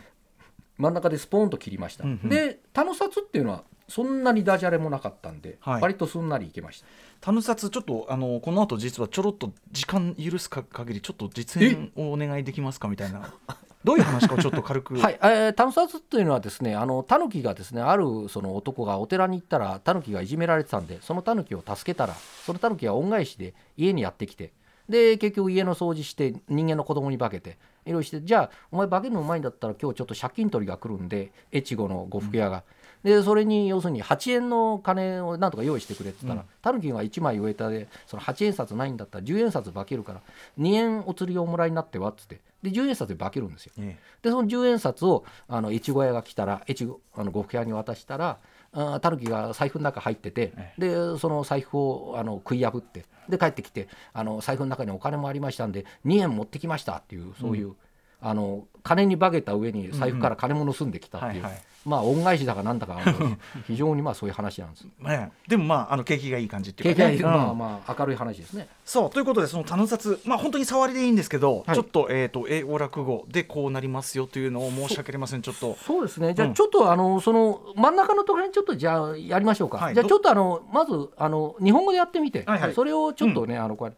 [0.78, 2.30] 真ん中でスポーンと切りました、うんうん。
[2.30, 5.82] で田野札っていうのはそんなにダジャレもなかったんで、はい。
[5.82, 6.88] 割とすんなりいけました。
[7.22, 13.34] 田野札ちょっとあのこの後実はちょろっと時間許すか限りちょっと実演をお願いできますかみたいな
[13.84, 14.96] どういう話かをちょっと軽く。
[14.96, 22.16] はい、えー、タヌサツっていうのはですねあのタヌキがですねあるその男がお寺に行ったらタヌキがいじめられてたんでそのタヌキを助けたら
[22.46, 24.54] そのタヌキが恩返しで家にやってきて
[24.88, 32.64] で結局家の掃除して人間の子供に化けていろいろしてじゃあお前化けるのうまいんだったら今日ちょっと呉金取りが来るんで越後の呉服屋が。
[33.04, 40.22] でそれに要するに8円の金をなんとか用意してくれって言ったら、タヌキが1枚上田でその8円札ないんだったら10円札化けるから
[40.60, 43.74] 2円お釣りをおもらいになってはっつってで10円札で化けるんですよ。
[43.80, 48.40] えでその10円札をあの越後屋が来たら越後あの呉服屋に渡したら
[48.74, 57.76] あタヌキが財布の中入っててえでその財布をあの食い破ってで帰ってきてあの財布の中にお金もありましたんで2円持ってきましたっていうそういう、
[58.22, 61.46] あの金に化けた上に財布から金も盗んできたっていう、
[61.86, 63.00] まあ恩返しだかなんだか
[63.66, 64.88] 非常にまあそういう話なんです。
[65.02, 65.32] えね。
[65.48, 67.58] でもまああの景気がいい感じっていうか、ね、経験、まあうん。
[67.58, 68.68] まあ明るい話ですね。
[68.86, 71.76] そうということでその田野札まあ本当に触りでいいんですけど、はい。
[71.76, 75.42] ちょっとえっ、と英語落語でこうなりますよというのを申し訳ありません。
[75.42, 75.76] ちょっと。
[75.76, 76.34] そうですね。
[76.36, 76.52] じゃうん。
[76.52, 79.78] あちょっとあのその真ん中のところにちょっとじゃあやりましょうか。
[79.78, 79.94] はい。
[79.96, 82.46] じゃあちょっとあのまずあの日本語でやってみて、
[82.76, 83.94] それをちょっとね、あのこれ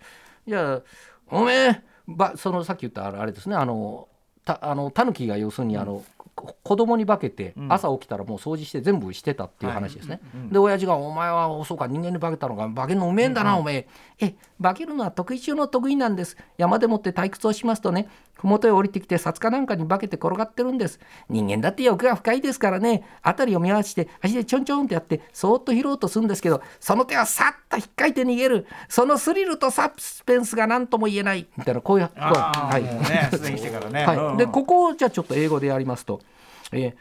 [0.47, 0.81] じゃあ
[1.29, 3.55] おめえばそのさっき言ったあれですね。
[3.55, 4.07] あの
[4.45, 6.03] たあのタヌキが要するにあの、
[6.35, 7.73] こ子供に化けてうん。
[7.73, 10.21] 朝起きたらもう掃除して全部してたっていう話ですね。
[10.33, 13.87] うんで親父が「お前はそうか人間に化けたのか化けるのうめえんだな、おめえ」
[14.27, 16.37] え化けるのは得意中の得意なんです。
[16.57, 18.07] 山でもって退屈をしますとね
[18.37, 20.99] 麓へ降りてきて札かなんかに化けて転がってるんです。
[21.29, 23.03] 人間だって欲が深いですからね。
[23.23, 28.67] 辺りを見合わせて足でちょんちょんってやってそーっと拾おうとするんですけどその手はさっと引っかいて逃げる。
[28.87, 31.47] そのスリルとサスペンスが何とも言えない。
[31.57, 32.83] みたいなこういうはい。
[32.83, 34.37] ねすでに来てからね、はい、うん。
[34.37, 36.19] でここをじゃあちょっと英語でやりますと
[36.73, 36.93] 「えー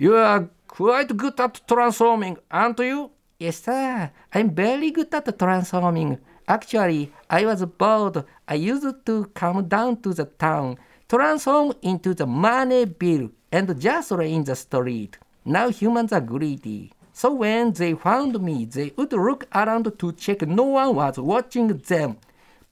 [0.00, 3.10] You are quite good at transforming, aren't you?
[3.38, 4.10] Yes, sir.
[4.32, 6.18] I'm very good at transforming.
[6.48, 8.24] Actually, I was bored.
[8.48, 14.12] I used to come down to the town, transform into the money bill, and just
[14.12, 15.18] in the street.
[15.44, 16.92] Now humans are greedy.
[17.12, 21.68] So when they found me, they would look around to check no one was watching
[21.76, 22.16] them.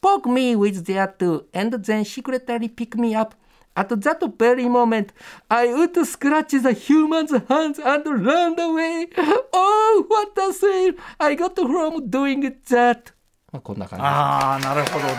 [0.00, 3.34] Poke me with their tool, and then secretly pick me up.
[3.78, 5.10] At that very moment,
[5.48, 9.08] I would scratch the human's hands and run away.
[9.52, 13.12] Oh, what a thrill I got from doing that.
[13.52, 14.04] まあこんな感じ。
[14.04, 15.12] ああなるほどね。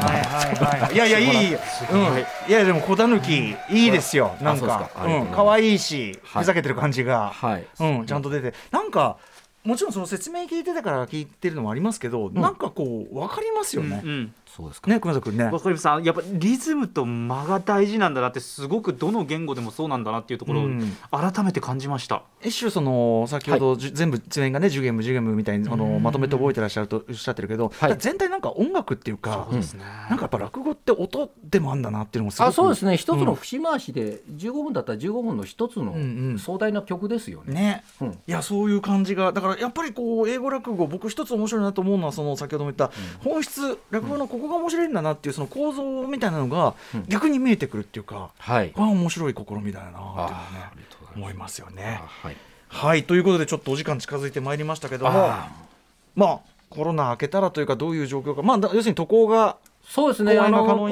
[0.00, 0.94] はいはいはい。
[0.94, 1.26] いやいやいい。
[1.26, 1.58] いい、うん、
[2.46, 2.52] い。
[2.52, 4.36] やでも小狸いいですよ。
[4.42, 4.90] なんか。
[5.02, 5.26] うん。
[5.28, 6.42] 可愛いしはい。
[6.42, 7.66] ふざけてる感じが、はい。
[7.80, 8.52] うん、ちゃんと出て。
[8.70, 9.16] なんか
[9.64, 14.90] もちろんその説明聞いてたから聞いてるのもありますけど、なんかこう分かりますよね、うんそうですか。
[14.90, 15.44] ね熊崎君ね。
[15.44, 20.96] わかりますあやっぱリズムと間が大事なんだなってすごくどの言語でもそうなんだなっていうところをうん。
[21.10, 27.96] 改めて感じました、一種その先ほど、じゅ全部全員がね10ゲーム10ゲームみたいにあのまとめて覚えてらっしゃるとおっしゃってるけど、はい。
[27.98, 32.96] 全体なんか音楽っていうか、そうですね、なんかやっぱ落語って音でもあんだなっていうのもすごくあそうですね。
[32.96, 36.38] 一つの節回しで15分だったら15分の一つのうんうん。
[36.38, 37.54] 壮大な曲ですよね。
[37.54, 38.08] ね、うん。
[38.10, 48.72] いやそういう感じがだからやっぱりこう英語落語僕一つ面白いなと思うのはその先ほども言った、本質落語のここが面白いんだなっていうその構造みたいなのがうん逆に見えてくるっていうか、はい。
[48.76, 50.34] ああ面白い試みだよなと
[51.16, 52.00] 思いますよね。
[52.22, 52.36] はい。
[52.68, 55.48] はいということでちょっとお時間近づいてまいりましたけどもあ
[56.16, 59.56] まあコロナ明けたらというかどういう状況かまあだ要するに渡航が
[59.86, 60.38] そうですね。
[60.38, 60.88] あの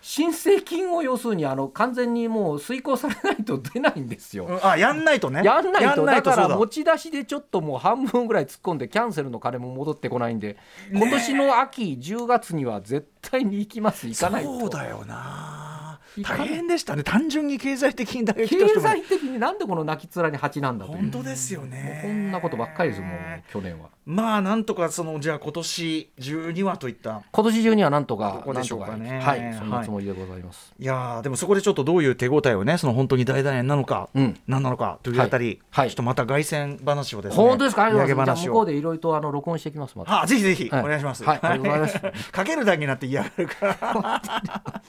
[0.00, 4.46] 申請金を要するにあの完全にもう遂行されないと出ないんですよ。
[4.46, 5.42] うんあやんないとね。
[5.44, 6.04] やんないと。
[6.06, 6.22] だ。
[6.22, 10.56] から持ち出しでちょっともう半分ぐらい突っ込んでキャンセルの金も戻ってこないんで
[10.92, 14.60] 今年の秋10月には絶対に行きます行かないと。
[14.60, 16.00] そうだよな。
[16.22, 17.04] 大変でしたね。
[17.04, 20.98] 単純に経済的に経済的になんでこの泣き面に蜂なんだという。
[20.98, 22.00] 本当ですよね。
[22.02, 23.10] こんなことばっかりですもう
[23.52, 27.22] 去年はまあなんとかそのじゃあ今年中にはといった。
[27.30, 29.20] 今年中にはなんとかここでしょうかね。
[29.20, 29.54] はい。
[29.56, 34.36] そんなつもりでございます、いやーでもそこでちょっとどういう手応えをねその本当に大団円なのか、うん。
[34.48, 35.84] 何なのかというあたり、はい。
[35.84, 35.90] はい。
[35.90, 37.84] ちょっとまた凱旋話をですね本当ですか？
[37.84, 40.22] ありがとうございます土産話を向こうでいろいろとあの録音してきますまた。
[40.22, 40.84] あぜひぜひ、はい。
[40.84, 41.22] お願いします。
[41.24, 42.30] はいありがとうございます。
[42.32, 44.82] かけるだけになって嫌がるから。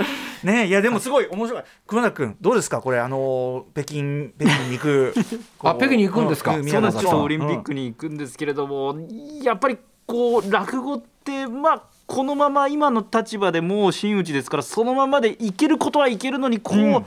[0.44, 1.64] ねいやでもすごい面白い。
[1.86, 2.82] 熊田君どうですか？
[2.82, 5.14] これあのー北京北京に行く。
[5.64, 6.58] あ北京に行くんですか？
[6.58, 6.92] うそうなん。
[6.92, 7.62] ですよオリンピック。
[7.62, 8.96] クに行くんですけれども、
[9.44, 17.06] やっぱりこう落語ってまあこのまま今の立場でもう真打ちですからそのままでいけることはいけるのにこう、うん。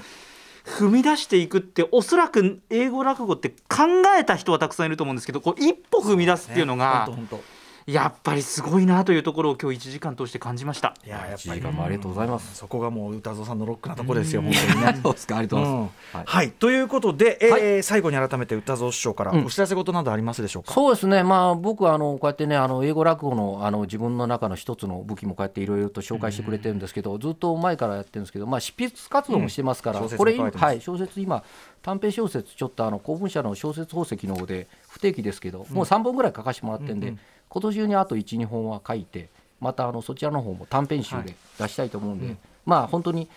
[0.65, 3.85] 踏み出していくっておそらく英語落語って考
[4.19, 7.43] えた人はたくさんいると思うんですけどこう一歩踏み出すっていうのが、本当本
[7.87, 10.95] やっぱりすごいなというところを今日1時間通して感じました。
[11.03, 12.55] 当いややっぱ1りありがとうございます。
[12.57, 15.01] そこがもう歌蔵さんのロックなところですよ本当にね。
[15.03, 16.19] そうですかありがとうございます、うん。
[16.19, 16.27] はい。
[16.27, 19.45] はい、ということで、えーは最後に改めて歌蔵師匠からうん。
[19.45, 30.05] お知らせ事などありますでしょうか、そうですね、まあ、僕はあのこうやってね、あの英語落語のあの自分の中の一つの武器もこうやっていろいろと紹介してくれてるんですけど、ずっと前からやってるんですけど、まあ、執筆活動もしてますから、うん。
[30.05, 31.45] 小説もこれはい、小説、今、
[31.83, 37.15] 短編小説、ちょっとあの公文社の小説宝石の方で不定期ですけど、もう3本ぐらい書かせてもらってるんで、
[37.55, 39.29] 今年中にあと1、2本は書いて、
[39.61, 42.35] またあのそちらの方も短編集で出したいと思うんで、
[42.67, 43.29] まあ本当に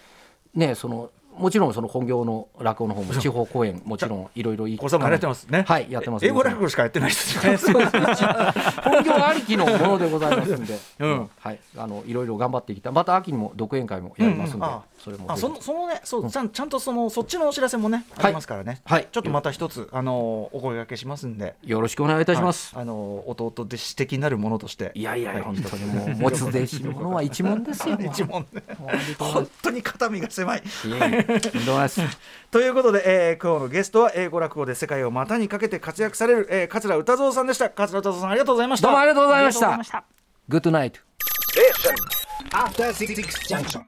[0.56, 5.64] ね、そのもちろんその本業の落語の方も地方公演もちろんいろいろいい小さんもやられてますね。
[5.68, 7.38] はいやってます英語落語しかやってないです
[7.78, 12.94] 本業ありきのものでございますんで、 うんはい、あのいろいろ頑張っていきたい。
[12.94, 18.82] また秋にも独演会もやりますんで、うんうんあそれもあそのそのねそう、ちゃんちゃんとそのそっちのお知らせもね、はいありますからね。
[18.84, 21.56] はいちょっとまた一つあのお声掛けしますんで。
[21.64, 22.76] よろしくお願いいたします。
[22.76, 24.92] はいあの弟弟子的なるものとして。
[24.96, 27.98] いやいや、はい本当にもう持つ弟子のものは一門ですよ。
[28.00, 28.46] 一問
[29.20, 30.64] 本当に肩身が狭い。
[31.28, 32.02] といです。
[32.50, 37.70] ということで、えー今日のゲストは英語落語で世界を股にかけて活躍される、えー、桂歌蔵さんでした。
[37.70, 38.88] 桂歌蔵さんありがとうございました。
[38.88, 40.18] どうもありがとうございましたありがとうございました。
[40.48, 41.00] グッドナイト。
[42.52, 43.16] After Six
[43.48, 43.84] Junction.